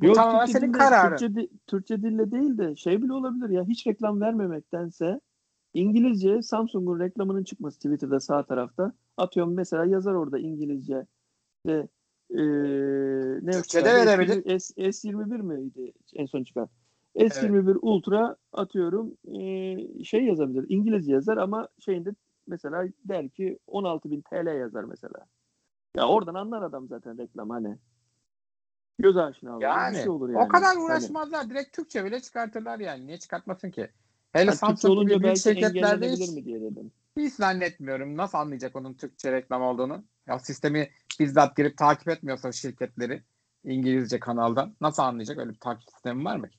[0.00, 1.16] Bu Yok, tamamen Türkçe senin dille- kararın.
[1.16, 5.20] Türkçe, Türkçe dille değil de şey bile olabilir ya hiç reklam vermemektense
[5.74, 8.92] İngilizce Samsung'un reklamının çıkması Twitter'da sağ tarafta.
[9.16, 11.06] Atıyorum mesela yazar orada İngilizce
[11.66, 11.88] ve
[12.30, 14.58] eee ne Türkçe'de verebilir.
[14.60, 16.68] S, S21 miydi en son çıkan?
[17.16, 20.66] S21 Ultra atıyorum eee, şey yazabilir.
[20.68, 22.14] İngilizce yazar ama şeyinde
[22.46, 25.26] mesela der ki 16.000 TL yazar mesela.
[25.96, 27.76] Ya oradan anlar adam zaten reklam hani.
[28.98, 29.62] Göz aşina olur.
[29.62, 30.44] Yani, şey olur yani.
[30.44, 31.50] o kadar Hani- uğraşmazlar.
[31.50, 33.06] Direkt Türkçe bile çıkartırlar yani.
[33.06, 33.90] Niye çıkartmasın ki?
[34.32, 36.92] Hele Türkçe Samsung gibi büyük şirketlerde hiç, mi diye dedim.
[37.16, 38.16] hiç zannetmiyorum.
[38.16, 40.04] Nasıl anlayacak onun Türkçe reklam olduğunu?
[40.26, 43.22] Ya sistemi bizzat girip takip etmiyorsa şirketleri
[43.64, 45.38] İngilizce kanaldan nasıl anlayacak?
[45.38, 46.48] Öyle bir takip sistemi var mı?
[46.48, 46.58] ki?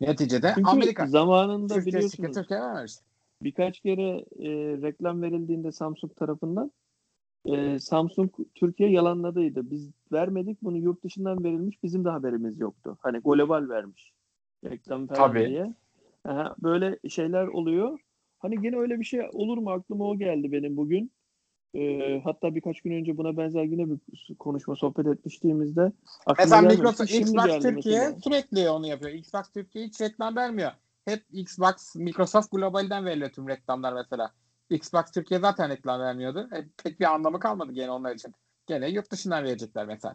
[0.00, 1.06] Neticede Çünkü Amerika.
[1.06, 2.94] zamanında Türkiye biliyorsunuz Türkiye vermemiş.
[3.42, 4.48] birkaç kere e,
[4.82, 6.72] reklam verildiğinde Samsung tarafından
[7.44, 9.70] e, Samsung Türkiye yalanladıydı.
[9.70, 12.98] Biz vermedik bunu yurt dışından verilmiş bizim de haberimiz yoktu.
[13.00, 14.12] Hani global vermiş
[14.64, 15.48] reklam falan Tabii.
[15.48, 15.74] diye.
[16.24, 17.98] Aha, böyle şeyler oluyor.
[18.38, 21.12] Hani gene öyle bir şey olur mu aklıma o geldi benim bugün.
[21.74, 23.98] E, hatta birkaç gün önce buna benzer yine bir
[24.38, 25.92] konuşma sohbet etmiştiğimizde
[26.26, 26.74] aklıma Mesela.
[26.74, 28.20] Microsoft, Şimdi Xbox geldi Türkiye mesela.
[28.20, 29.12] sürekli onu yapıyor.
[29.12, 30.70] Xbox Türkiye hiç reklam vermiyor.
[31.04, 34.30] Hep Xbox, Microsoft globalden veriliyor tüm reklamlar mesela.
[34.72, 36.48] Xbox Türkiye zaten reklam vermiyordu.
[36.52, 38.34] E, pek bir anlamı kalmadı gene onlar için.
[38.66, 40.14] Gene yurt dışından verecekler mesela.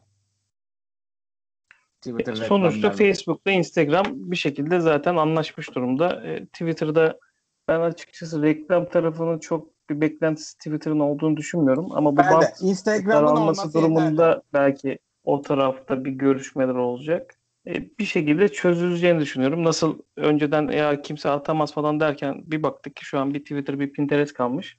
[2.02, 2.92] Twitter Sonuçta reklamlarla.
[2.92, 6.24] Facebook'ta Instagram bir şekilde zaten anlaşmış durumda.
[6.28, 7.20] E, Twitter'da
[7.68, 11.92] ben açıkçası reklam tarafının çok bir beklentisi Twitter'ın olduğunu düşünmüyorum.
[11.92, 14.42] Ama bu Ben bant Instagram'ın olması durumunda yeterli.
[14.54, 17.37] belki o tarafta bir görüşmeler olacak.
[17.68, 19.64] E, bir şekilde çözüleceğini düşünüyorum.
[19.64, 23.92] Nasıl önceden ya kimse atamaz falan derken bir baktık ki şu an bir Twitter bir
[23.94, 24.78] Pinterest kalmış.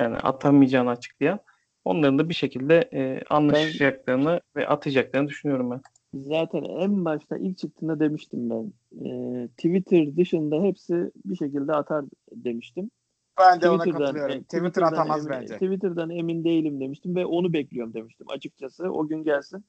[0.00, 1.38] Yani atamayacağını açıklayan.
[1.84, 5.80] Onların da bir şekilde e, anlaşacaklarını ve atacaklarını düşünüyorum ben.
[6.14, 8.72] Zaten en başta ilk çıktığında demiştim ben.
[9.06, 12.90] Ee, Twitter dışında hepsi bir şekilde atar demiştim.
[13.38, 14.36] Ben de ona Twitter'dan- katılıyorum.
[14.36, 15.54] e, Twitter atamaz emin- bence.
[15.54, 18.92] Twitter'dan emin değilim demiştim ve onu bekliyorum demiştim açıkçası.
[18.92, 19.64] O gün gelsin.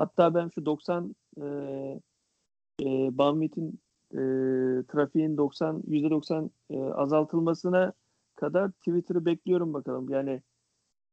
[0.00, 1.44] Hatta ben şu 90 e,
[2.82, 3.80] e, bandwidth'in
[4.12, 4.20] e,
[4.86, 7.92] trafiğin 90 %90 e, azaltılmasına
[8.36, 10.08] kadar Twitter'ı bekliyorum bakalım.
[10.08, 10.42] Yani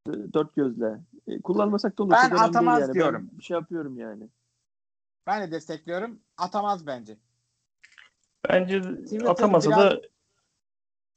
[0.07, 0.99] e, dört gözle.
[1.27, 2.11] E, kullanmasak da olur.
[2.11, 2.93] Ben atamaz yani.
[2.93, 3.27] diyorum.
[3.31, 4.29] Ben bir şey yapıyorum yani.
[5.27, 6.19] Ben de destekliyorum.
[6.37, 7.17] Atamaz bence.
[8.49, 10.01] Bence Twitter atamasa biraz- da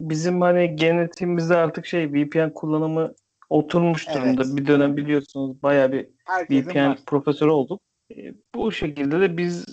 [0.00, 3.14] bizim hani genetiğimizde artık şey VPN kullanımı
[3.50, 4.16] oturmuş Evet.
[4.16, 4.56] durumda.
[4.56, 6.98] Bir dönem biliyorsunuz bayağı bir Herkesin VPN var.
[7.06, 7.80] profesörü olduk.
[8.16, 9.64] E, bu şekilde de biz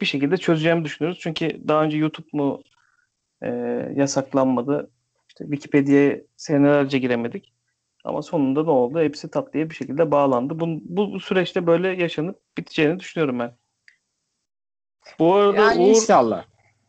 [0.00, 1.18] bir şekilde çözeceğimi düşünüyoruz.
[1.22, 2.62] Çünkü daha önce YouTube mu
[3.42, 3.48] e,
[3.96, 4.90] yasaklanmadı.
[5.28, 7.54] İşte Wikipedia'ya senelerce giremedik.
[8.04, 9.00] Ama sonunda ne oldu?
[9.00, 10.60] Hepsi tatlıya bir şekilde bağlandı.
[10.60, 13.56] Bu, bu, bu süreçte böyle yaşanıp biteceğini düşünüyorum ben.
[15.18, 16.44] Bu arada Yani Uğur inşallah.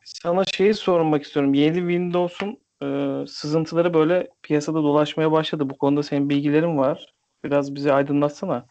[0.06, 1.54] sana şeyi sormak istiyorum.
[1.54, 2.88] Yeni Windows'un e,
[3.28, 5.70] sızıntıları böyle piyasada dolaşmaya başladı.
[5.70, 7.14] Bu konuda senin bilgilerin var.
[7.44, 8.66] Biraz bizi aydınlatsana.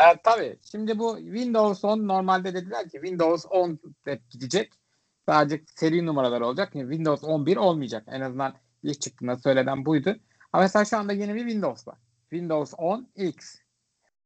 [0.00, 0.58] Evet tabii.
[0.70, 4.72] Şimdi bu Windows 10 normalde dediler ki Windows 10 hep gidecek.
[5.28, 6.74] Sadece seri numaralar olacak.
[6.74, 8.04] Yani Windows 11 olmayacak.
[8.06, 10.16] En azından ilk çıktığında söylenen buydu.
[10.52, 11.98] Ama mesela şu anda yeni bir Windows var.
[12.30, 13.58] Windows 10 X.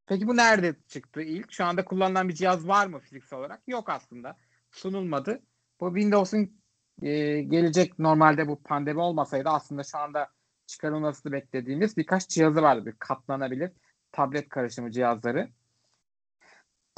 [0.06, 1.52] Peki bu nerede çıktı ilk?
[1.52, 3.62] Şu anda kullanılan bir cihaz var mı fiziksel olarak?
[3.66, 4.36] Yok aslında.
[4.70, 5.42] Sunulmadı.
[5.80, 6.60] Bu Windows'un
[7.02, 10.28] e, gelecek normalde bu pandemi olmasaydı aslında şu anda
[10.66, 12.86] çıkarılmasını beklediğimiz birkaç cihazı vardı.
[12.86, 13.70] Bir katlanabilir
[14.12, 15.48] tablet karışımı cihazları.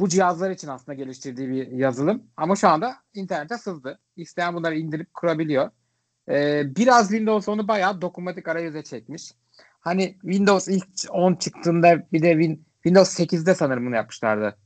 [0.00, 2.22] Bu cihazlar için aslında geliştirdiği bir yazılım.
[2.36, 3.98] Ama şu anda internete sızdı.
[4.16, 5.70] İsteyen bunları indirip kurabiliyor.
[6.28, 9.32] Ee, biraz Windows onu bayağı dokunmatik arayüze çekmiş.
[9.80, 14.56] Hani Windows ilk 10 çıktığında bir de Win, Windows 8'de sanırım bunu yapmışlardı.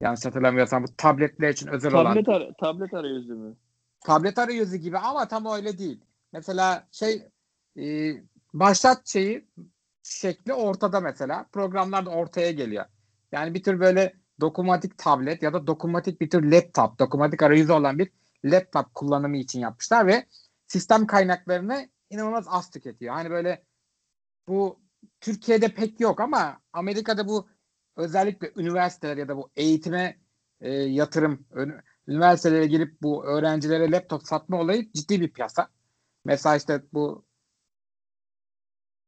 [0.00, 2.14] Yanlış hatırlamıyorsam bu tabletler için özel olan.
[2.14, 3.56] Tablet, ara, tablet arayüzü mü?
[4.00, 6.00] Tablet arayüzü gibi ama tam öyle değil.
[6.32, 7.28] Mesela şey
[7.78, 8.14] e,
[8.54, 9.48] başlat şeyi
[10.02, 11.46] şekli ortada mesela.
[11.52, 12.84] Programlar da ortaya geliyor.
[13.32, 17.98] Yani bir tür böyle dokunmatik tablet ya da dokunmatik bir tür laptop, dokunmatik arayüzü olan
[17.98, 18.10] bir
[18.44, 20.26] laptop kullanımı için yapmışlar ve
[20.66, 23.14] sistem kaynaklarını inanılmaz az tüketiyor.
[23.14, 23.64] Hani böyle
[24.48, 24.80] bu
[25.20, 27.48] Türkiye'de pek yok ama Amerika'da bu
[27.96, 30.18] özellikle üniversiteler ya da bu eğitime
[30.60, 31.46] e, yatırım
[32.10, 35.68] üniversitelere girip bu öğrencilere laptop satma olayı ciddi bir piyasa.
[36.24, 37.24] Mesela işte bu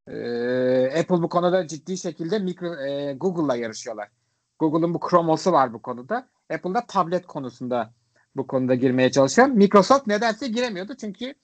[0.08, 4.08] e, Apple bu konuda ciddi şekilde mikro, e, Google'la yarışıyorlar.
[4.58, 6.28] Google'ın bu Chromeos'u var bu konuda.
[6.54, 7.92] Apple'da tablet konusunda
[8.36, 9.48] bu konuda girmeye çalışıyor.
[9.48, 11.34] Microsoft nedense giremiyordu çünkü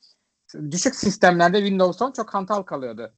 [0.71, 3.13] düşük sistemlerde Windows 10 çok hantal kalıyordu.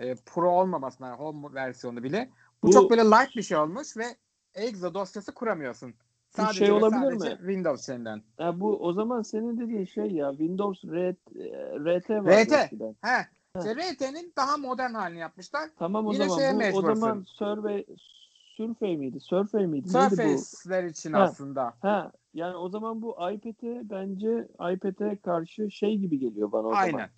[0.00, 2.30] E, Pro olmamasına home versiyonu bile.
[2.62, 4.16] Bu, bu çok böyle light bir şey olmuş ve
[4.54, 5.94] exe dosyası kuramıyorsun.
[6.30, 7.36] Sadece şey olabilir sadece mi?
[7.38, 8.22] Windows şeyinden.
[8.38, 11.18] Ya bu o zaman senin dediğin şey ya Windows RT,
[11.78, 12.44] RT var.
[12.44, 12.72] RT.
[13.02, 13.26] He.
[13.58, 15.70] İşte RT'nin daha modern halini yapmışlar.
[15.78, 17.86] Tamam o Yine zaman bu, o zaman Survey
[18.56, 19.20] Survey miydi?
[19.20, 19.88] Survey miydi?
[19.88, 21.20] Surface'ler için ha.
[21.20, 21.74] aslında.
[21.80, 22.12] Ha.
[22.34, 26.90] Yani o zaman bu iPad'e bence iPad'e karşı şey gibi geliyor bana o Aynen.
[26.90, 27.08] zaman.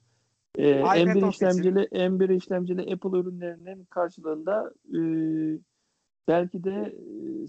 [0.59, 4.99] Ee, M1 işlemcili M1 işlemcili Apple ürünlerinin karşılığında e,
[6.29, 6.97] belki de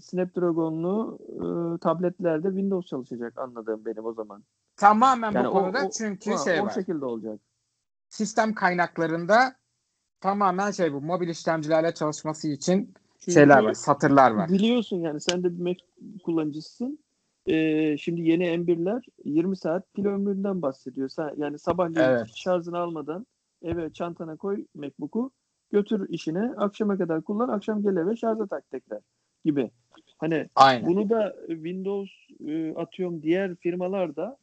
[0.00, 4.44] Snapdragon'lu e, tabletlerde Windows çalışacak anladığım benim o zaman.
[4.76, 6.70] Tamamen yani bu konuda o, çünkü o, şey o var.
[6.70, 7.40] O şekilde olacak.
[8.08, 9.56] Sistem kaynaklarında
[10.20, 14.48] tamamen şey bu mobil işlemcilerle çalışması için Çünkü şeyler var, satırlar var.
[14.48, 15.78] Biliyorsun yani sen de bir Mac
[16.24, 16.98] kullanıcısın.
[17.46, 21.08] Ee, şimdi yeni M1'ler 20 saat pil ömründen bahsediyor.
[21.08, 22.26] Sen, yani sabahleyin evet.
[22.34, 23.26] şarjını almadan
[23.62, 25.30] eve çantana koy MacBook'u
[25.74, 29.00] götür işine akşama kadar kullan akşam gel eve şarja tak tekrar
[29.44, 29.70] gibi.
[30.18, 30.86] Hani Aynen.
[30.86, 32.10] bunu da Windows
[32.46, 34.36] e, atıyorum diğer firmalar da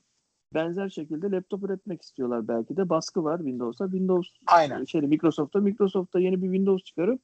[0.53, 3.85] benzer şekilde laptop üretmek istiyorlar belki de baskı var Windows'a.
[3.85, 4.85] Windows Aynen.
[4.85, 7.21] şey Microsoft'ta Microsoft'ta yeni bir Windows çıkarıp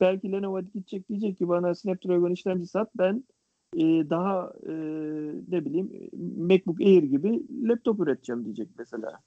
[0.00, 3.24] belki Lenovo gidecek diyecek ki bana Snapdragon işlemci sat ben
[3.74, 4.72] e, daha e,
[5.48, 9.20] ne bileyim MacBook Air gibi laptop üreteceğim diyecek mesela.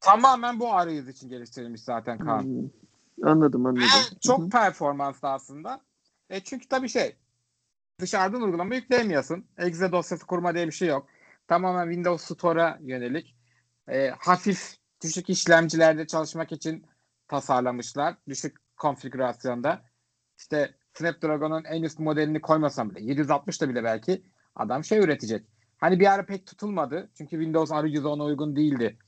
[0.00, 2.42] Tamamen bu arayüz için geliştirilmiş zaten Kaan.
[2.42, 2.68] Hmm.
[3.22, 3.88] Anladım anladım.
[4.20, 5.80] Çok performanslı aslında.
[6.30, 7.16] E çünkü tabii şey
[8.00, 9.46] dışarıdan uygulama yükleyemiyorsun.
[9.58, 11.06] Exe dosyası kurma diye bir şey yok.
[11.48, 13.36] Tamamen Windows Store'a yönelik.
[13.88, 16.86] E, hafif düşük işlemcilerde çalışmak için
[17.28, 18.14] tasarlamışlar.
[18.28, 19.82] Düşük konfigürasyonda.
[20.38, 24.22] İşte Snapdragon'un en üst modelini koymasam bile 760'da bile belki
[24.54, 25.46] adam şey üretecek.
[25.78, 27.10] Hani bir ara pek tutulmadı.
[27.14, 28.98] Çünkü Windows arayüzü ona uygun değildi.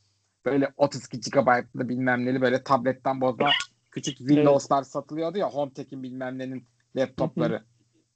[0.44, 3.50] Böyle 32 GB'lı bilmem neli böyle tabletten bozma
[3.98, 4.86] küçük Windows'lar evet.
[4.86, 7.64] satılıyordu ya HomeTech'in bilmem nenin laptopları.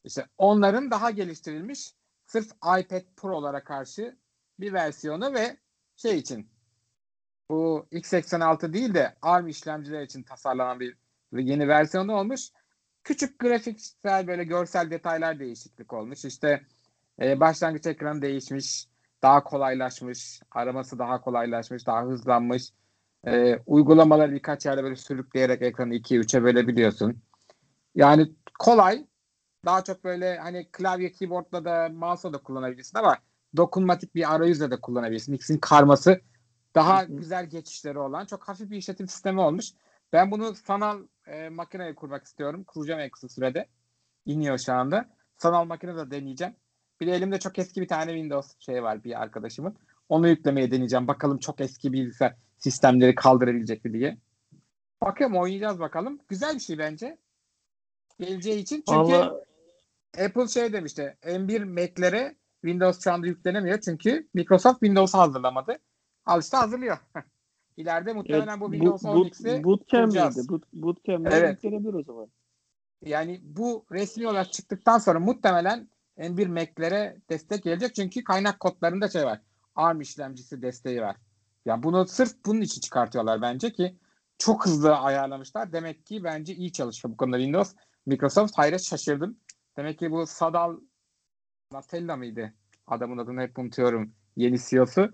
[0.05, 1.95] İşte onların daha geliştirilmiş
[2.27, 4.17] sırf iPad Pro'lara karşı
[4.61, 5.57] bir versiyonu ve
[5.97, 6.51] şey için
[7.51, 10.97] bu x86 değil de ARM işlemciler için tasarlanan bir
[11.33, 12.49] yeni versiyonu olmuş.
[13.05, 16.25] Küçük grafiksel böyle görsel detaylar değişiklik olmuş.
[16.25, 16.67] İşte
[17.23, 18.87] e, başlangıç ekranı değişmiş,
[19.23, 22.63] daha kolaylaşmış, araması daha kolaylaşmış, daha hızlanmış.
[23.27, 27.23] E, uygulamaları birkaç yerde böyle sürükleyerek ekranı 2'ye 3'e bölebiliyorsun.
[27.95, 29.07] Yani kolay.
[29.65, 33.19] Daha çok böyle hani klavye keyboardla da mouse'la da kullanabilirsin ama
[33.57, 35.33] dokunmatik bir arayüzle de kullanabilirsin.
[35.33, 36.21] İkisinin karması
[36.75, 39.73] daha güzel geçişleri olan çok hafif bir işletim sistemi olmuş.
[40.13, 42.65] Ben bunu sanal e, makineye kurmak istiyorum.
[42.65, 43.69] Kuracağım en kısa sürede.
[44.27, 45.09] İniyor şu anda.
[45.37, 46.55] Sanal makine de deneyeceğim.
[47.01, 49.77] Bir de elimde çok eski bir tane Windows şey var bir arkadaşımın.
[50.13, 51.09] Onu yüklemeye deneyeceğim.
[51.09, 54.19] Bakalım çok eski bilgisayar sistemleri kaldırabilecek mi diye.
[55.03, 56.19] Bakıyorum oynayacağız bakalım.
[56.29, 57.19] Güzel bir şey bence.
[58.19, 58.77] Geleceği için.
[58.77, 59.31] Çünkü Vallahi...
[60.25, 61.17] Apple şey demişti.
[61.23, 63.81] M1 Mac'lere Windows şu anda yüklenemiyor.
[63.81, 65.79] Çünkü Microsoft Windows hazırlamadı.
[66.27, 66.99] Al işte hazırlıyor.
[67.77, 70.49] İleride muhtemelen evet, bu Windows 10 X'i Bootcamp miydi?
[70.49, 71.65] Boot, bootcamp evet.
[71.65, 72.29] yüklenebilir o zaman.
[73.03, 75.89] Yani bu resmi olarak çıktıktan sonra muhtemelen
[76.19, 77.95] M1 Mac'lere destek gelecek.
[77.95, 79.41] Çünkü kaynak kodlarında şey var.
[79.75, 81.17] ARM işlemcisi desteği var.
[81.65, 83.97] Ya bunu sırf bunun için çıkartıyorlar bence ki
[84.39, 85.73] çok hızlı ayarlamışlar.
[85.73, 87.75] Demek ki bence iyi çalışıyor bu konuda Windows.
[88.07, 89.37] Microsoft hayret şaşırdım.
[89.77, 90.77] Demek ki bu Sadal
[91.73, 92.53] Natella mıydı?
[92.87, 94.13] Adamın adını hep unutuyorum.
[94.37, 95.13] Yeni CEO'su.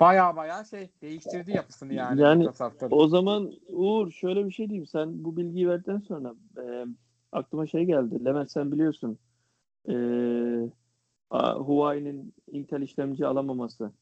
[0.00, 2.88] Baya baya şey değiştirdi yapısını yani, Yani Microsoft'ın.
[2.90, 4.86] O zaman Uğur şöyle bir şey diyeyim.
[4.86, 6.86] Sen bu bilgiyi verdikten sonra e,
[7.32, 8.24] aklıma şey geldi.
[8.24, 9.18] Levent sen biliyorsun.
[9.88, 10.79] E, a-
[11.38, 13.92] Huawei'nin Intel işlemci alamaması.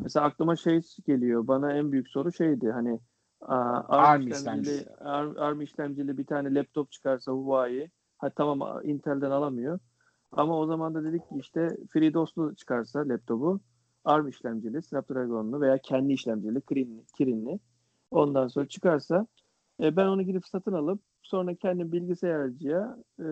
[0.00, 1.46] Mesela aklıma şey geliyor.
[1.46, 2.70] Bana en büyük soru şeydi.
[2.70, 3.00] Hani
[3.40, 7.90] ARM, ARM işlemcili, ARM, ARM işlemcili bir tane laptop çıkarsa Huawei.
[8.18, 9.78] Ha tamam Intel'den alamıyor.
[10.32, 13.60] Ama o zaman da dedik ki işte FreeDOS'lu çıkarsa laptopu
[14.04, 17.58] ARM işlemcili, Snapdragon'lu veya kendi işlemcili, Kirin'li, Kirin'li.
[18.10, 19.26] Ondan sonra çıkarsa
[19.82, 23.26] e, ben onu gidip satın alıp sonra kendim bilgisayarcıya e,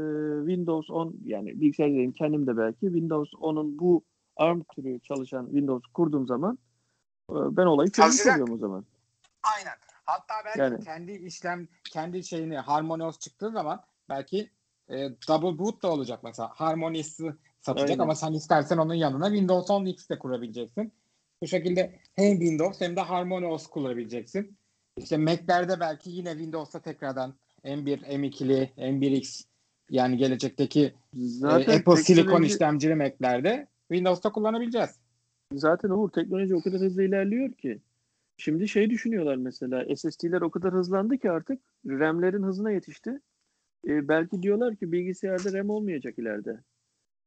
[0.47, 4.03] Windows 10 yani bilgisayar diyeyim kendim de belki Windows 10'un bu
[4.37, 6.59] ARM türü çalışan Windows kurduğum zaman
[7.31, 8.85] e, ben olayı çözmüş oluyorum o zaman.
[9.57, 9.75] Aynen.
[10.05, 14.51] Hatta belki Yani- kendi işlem kendi şeyini HarmonyOS çıktığı zaman belki
[14.89, 14.97] e,
[15.29, 16.49] double boot da olacak mesela.
[16.49, 18.03] HarmonyOS'ı satacak Aynen.
[18.03, 20.93] ama sen istersen onun yanına Windows 10 X de kurabileceksin.
[21.43, 24.59] Bu şekilde hem Windows hem de HarmonyOS kullanabileceksin.
[24.97, 27.35] İşte Mac'lerde belki yine Windows'ta tekrardan
[27.65, 29.45] M1, M2'li, M1X
[29.91, 34.91] yani gelecekteki e, Zaten Apple Silicon teknoloji- işlemcili Mac'lerde Windows'ta kullanabileceğiz.
[35.55, 37.79] Zaten Uğur teknoloji o kadar hızlı ilerliyor ki.
[38.37, 43.21] Şimdi şey düşünüyorlar mesela SSD'ler o kadar hızlandı ki artık RAM'lerin hızına yetişti.
[43.89, 46.61] E, belki diyorlar ki bilgisayarda RAM olmayacak ileride.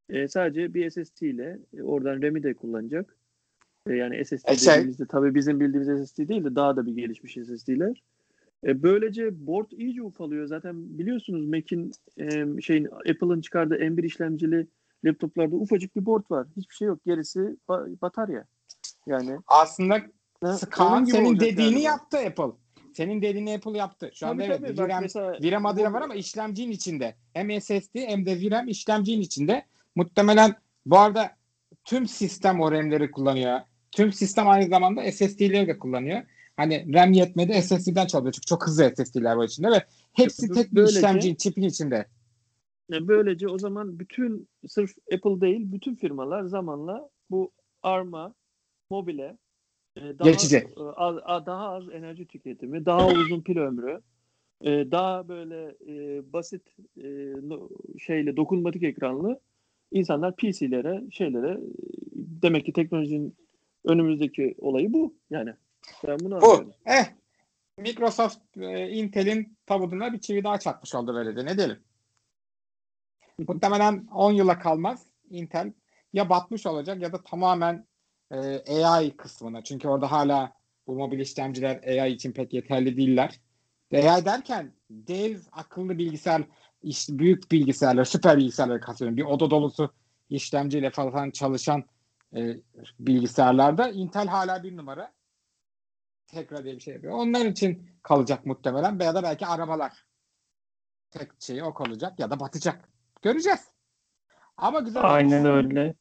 [0.10, 3.18] E, sadece bir SSD ile e, oradan RAM'i de kullanacak.
[3.90, 6.94] E, yani SSD E, şey- dediğimizde tabii bizim bildiğimiz SSD değil de daha da bir
[6.96, 8.04] gelişmiş SSD'ler.
[8.64, 10.48] E, böylece board iyice ufalıyor.
[10.48, 14.68] Zaten biliyorsunuz Mac'in e, şeyin Apple'ın çıkardığı M1 işlemcili
[15.06, 16.48] laptoplarda ufacık bir board var.
[16.58, 17.00] Hiçbir şey yok.
[17.06, 17.40] Gerisi
[17.70, 18.46] ba- batarya.
[19.08, 20.02] Yani Aslında
[20.44, 21.80] ha, Kaan senin dediğini galiba.
[21.80, 22.58] yaptı Apple.
[22.94, 24.12] Senin dediğini Apple yaptı.
[24.14, 24.88] Şu anda Tabii evet tabii.
[24.88, 27.16] VRAM, mesela VRAM adıyla var ama işlemcinin içinde.
[27.34, 29.66] Hem SSD hem de VRAM işlemcinin içinde.
[29.96, 31.32] Muhtemelen bu arada
[31.84, 33.60] tüm sistem o RAM'leri kullanıyor.
[33.92, 36.22] Tüm sistem aynı zamanda SSD'leri de kullanıyor.
[36.58, 38.34] Hani RAM yetmedi SSD'den çalıyor.
[38.34, 39.84] Çünkü çok hızlı SSD'ler var içinde ve
[40.14, 42.06] hepsi tek bir böylece- işlemcinin çipin içinde.
[42.90, 47.52] Yani böylece o zaman bütün sırf Apple değil bütün firmalar zamanla bu
[47.84, 48.34] ARM'a,
[48.90, 49.38] mobile
[49.98, 50.68] e, daha Geçecek.
[50.78, 54.02] e, az, daha az enerji tüketimi, daha uzun pil ömrü,
[54.62, 55.76] e, daha böyle
[56.34, 56.62] basit
[58.00, 59.40] şeyle dokunmatik ekranlı
[59.92, 61.60] insanlar PC'lere, şeylere
[62.16, 63.36] demek ki teknolojinin
[63.86, 65.14] önümüzdeki olayı bu.
[65.30, 65.54] Yani
[66.08, 66.72] ben bunu Bu.
[66.86, 67.06] Eh.
[67.78, 71.46] Microsoft e, Intel'in tabuduna bir çivi daha çakmış oldu böyle de.
[71.46, 71.80] Ne diyelim?
[73.48, 75.06] Muhtemelen 10 yıla kalmaz.
[75.30, 75.74] Intel
[76.14, 77.88] ya batmış olacak ya da tamamen
[78.32, 79.64] e, AI kısmına.
[79.64, 80.54] Çünkü orada hala
[80.88, 83.40] bu mobil işlemciler AI için pek yeterli değiller.
[83.94, 86.42] AI derken dev akıllı bilgisayar,
[86.82, 89.18] iş, büyük bilgisayarlar, süper bilgisayarları kastediyorum.
[89.18, 89.94] Bir oda dolusu
[90.30, 91.84] işlemciyle falan çalışan
[92.36, 92.58] e,
[93.00, 95.15] bilgisayarlarda Intel hala bir numara
[96.36, 97.14] tekrar diye bir şey yapıyor.
[97.14, 100.06] Onlar için kalacak muhtemelen veya da belki arabalar.
[101.12, 102.90] Tek şeyi o kalacak ya da batacak.
[103.22, 103.68] Göreceğiz.
[104.58, 105.02] Ama güzel.
[105.06, 105.94] Aynen öyle.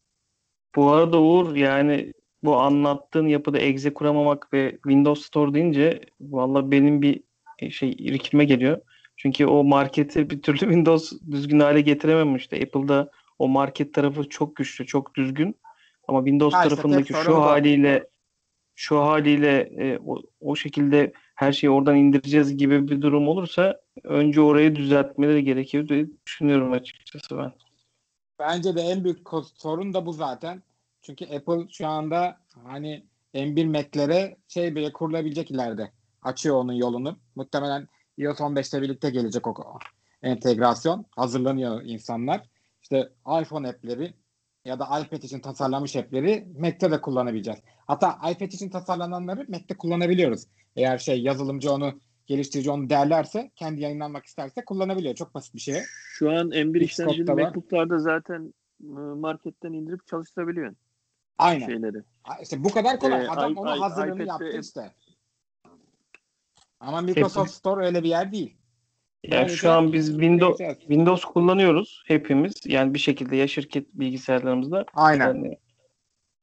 [0.76, 2.12] Bu arada Uğur yani
[2.43, 7.22] bu anlattığın yapıda exe kuramamak ve Windows Store deyince valla benim bir
[7.70, 8.80] şey irkilme geliyor.
[9.16, 12.57] Çünkü o marketi bir türlü Windows düzgün hale getirememişti.
[12.57, 15.57] Apple'da o market tarafı çok güçlü, çok düzgün.
[16.09, 18.14] Ama Windows Ha işte tarafındaki şu haliyle
[18.75, 24.41] şu haliyle e, o, o şekilde her şeyi oradan indireceğiz gibi bir durum olursa önce
[24.41, 27.53] orayı düzeltmeleri gerekiyor diye düşünüyorum açıkçası ben.
[28.39, 29.18] Bence de en büyük
[29.57, 30.62] sorun da bu zaten.
[31.03, 33.05] Çünkü Apple şu anda hani
[33.35, 35.91] M1 Mac'lere şey bile kurulabilecek ileride.
[36.22, 37.18] Açıyor onun yolunu.
[37.35, 39.79] Muhtemelen iOS 15'te birlikte gelecek o
[40.22, 41.07] entegrasyon.
[41.11, 42.43] Hazırlanıyor insanlar.
[42.83, 43.12] İşte
[43.43, 44.14] iPhone app'leri
[44.65, 47.61] ya da iPad için tasarlanmış app'leri Mac'te de kullanabileceğiz.
[47.87, 50.47] Hatta iPad için tasarlananları Mac'te kullanabiliyoruz.
[50.77, 55.15] Eğer şey yazılımcı onu geliştirici onu değerlerse kendi yayınlanmak isterse kullanabiliyor.
[55.15, 55.83] Çok basit bir şey.
[56.19, 57.33] Şu an M1 Xcode'da işlemcili.
[57.35, 58.87] MacBook'larda zaten e,
[59.21, 60.77] marketten indirip çalıştırabiliyorsun
[61.39, 61.67] Aynen.
[61.67, 61.99] şeyleri.
[62.43, 63.25] İşte bu kadar kolay.
[63.25, 64.95] Ee, Adam i- onu i- hazırlığını iPad'de- yaptı işte.
[66.81, 68.57] Ama Microsoft Store öyle bir yer değil.
[69.29, 70.59] Yani Yani şu an biz Windows.
[70.79, 72.53] Windows kullanıyoruz hepimiz.
[72.66, 74.85] Yani bir şekilde ya şirket bilgisayarlarımızda.
[74.95, 75.27] Aynen.
[75.35, 75.59] Yani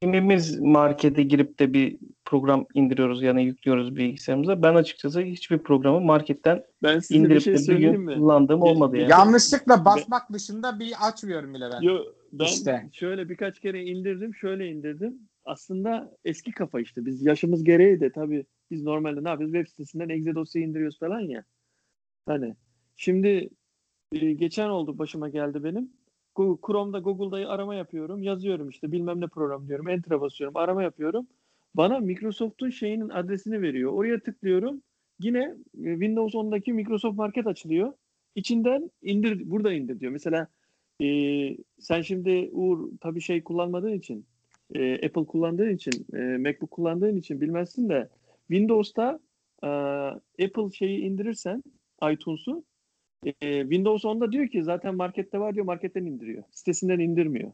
[0.01, 4.63] kimimiz markete girip de bir program indiriyoruz yani yüklüyoruz bilgisayarımıza.
[4.63, 8.13] Ben açıkçası hiçbir programı marketten Ben size bir indirip şey de bir gün mi?
[8.15, 9.11] kullandığım Bir- olmadı bir- yani.
[9.11, 11.81] Yanlışlıkla basmak dışında bir açmıyorum bile ben.
[11.81, 11.97] Yo,
[12.33, 12.89] ben İşte.
[12.93, 15.19] şöyle birkaç kere indirdim, şöyle indirdim.
[15.45, 17.05] aslında eski kafa işte.
[17.05, 19.53] Biz yaşımız gereği de tabii biz normalde ne yapıyoruz?
[19.53, 21.43] Web sitesinden exe dosya indiriyoruz falan ya.
[22.25, 22.55] Hani
[22.95, 23.49] şimdi
[24.11, 25.89] e, geçen oldu başıma geldi benim.
[26.37, 28.23] Chrome'da Google'da arama yapıyorum.
[28.23, 29.89] Yazıyorum işte bilmem ne program diyorum.
[29.89, 30.57] Enter'a basıyorum.
[30.57, 31.27] Arama yapıyorum.
[31.75, 33.91] Bana Microsoft'un şeyinin adresini veriyor.
[33.91, 34.81] Oraya tıklıyorum.
[35.19, 37.93] Yine e, Windows 10'daki Microsoft Market açılıyor.
[38.35, 40.11] İçinden indir, burada indir diyor.
[40.11, 40.47] Mesela
[41.01, 41.07] e,
[41.79, 44.25] sen şimdi Uğur tabii şey kullanmadığın için
[44.75, 48.09] e, Apple kullandığın için e, MacBook kullandığın için bilmezsin de
[48.47, 49.19] Windows'ta
[49.63, 49.67] e,
[50.45, 51.63] Apple şeyi indirirsen
[52.11, 52.63] iTunes'u
[53.25, 56.43] e, Windows 10'da diyor ki zaten markette var diyor marketten indiriyor.
[56.51, 57.51] Sitesinden indirmiyor.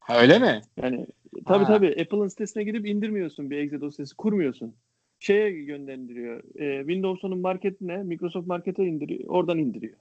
[0.00, 0.60] Ha, öyle mi?
[0.76, 1.06] Yani
[1.46, 1.74] tabii Ha.
[1.74, 4.74] tabii Apple'ın sitesine gidip indirmiyorsun bir exe dosyası kurmuyorsun.
[5.18, 6.42] Şeye gönderiyor.
[6.60, 9.28] E, Windows 10'un marketine Microsoft Market'e indiriyor.
[9.28, 9.96] Oradan indiriyor.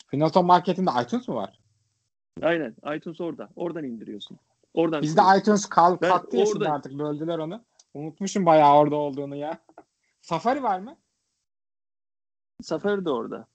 [0.00, 1.58] Windows 10 marketinde iTunes mu var?
[2.42, 2.74] Aynen.
[2.96, 3.48] iTunes orada.
[3.56, 4.38] Oradan indiriyorsun.
[4.74, 7.62] Oradan Bizde iTunes kal kalktı ya şimdi artık böldüler onu.
[7.94, 9.58] Unutmuşum bayağı orada olduğunu ya.
[10.20, 10.96] Safari var mı?
[12.62, 13.46] Safari de orada.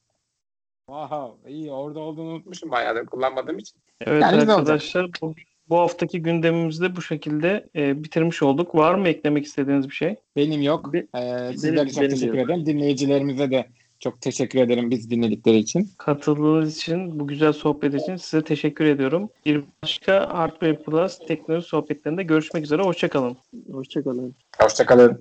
[0.87, 3.77] Wow, iyi orada olduğunu unutmuşum bayağı da kullanmadığım için.
[4.01, 5.33] Evet Yani arkadaşlar bu,
[5.69, 8.75] bu haftaki gündemimizi de bu şekilde e, bitirmiş olduk.
[8.75, 10.15] Var mı eklemek istediğiniz bir şey?
[10.35, 10.93] Benim yok.
[10.93, 12.45] Be- Ee, sizlere çok benim teşekkür yok.
[12.49, 12.65] ederim.
[12.65, 13.65] Dinleyicilerimize de
[13.99, 15.89] çok teşekkür ederim biz dinledikleri için.
[15.97, 19.29] Katıldığınız için, bu güzel sohbet için size teşekkür ediyorum.
[19.45, 22.81] Bir başka Hardware Plus teknoloji sohbetlerinde görüşmek üzere.
[22.83, 23.37] Hoşçakalın.
[23.71, 24.35] Hoşçakalın.
[24.61, 25.19] Hoşçakalın.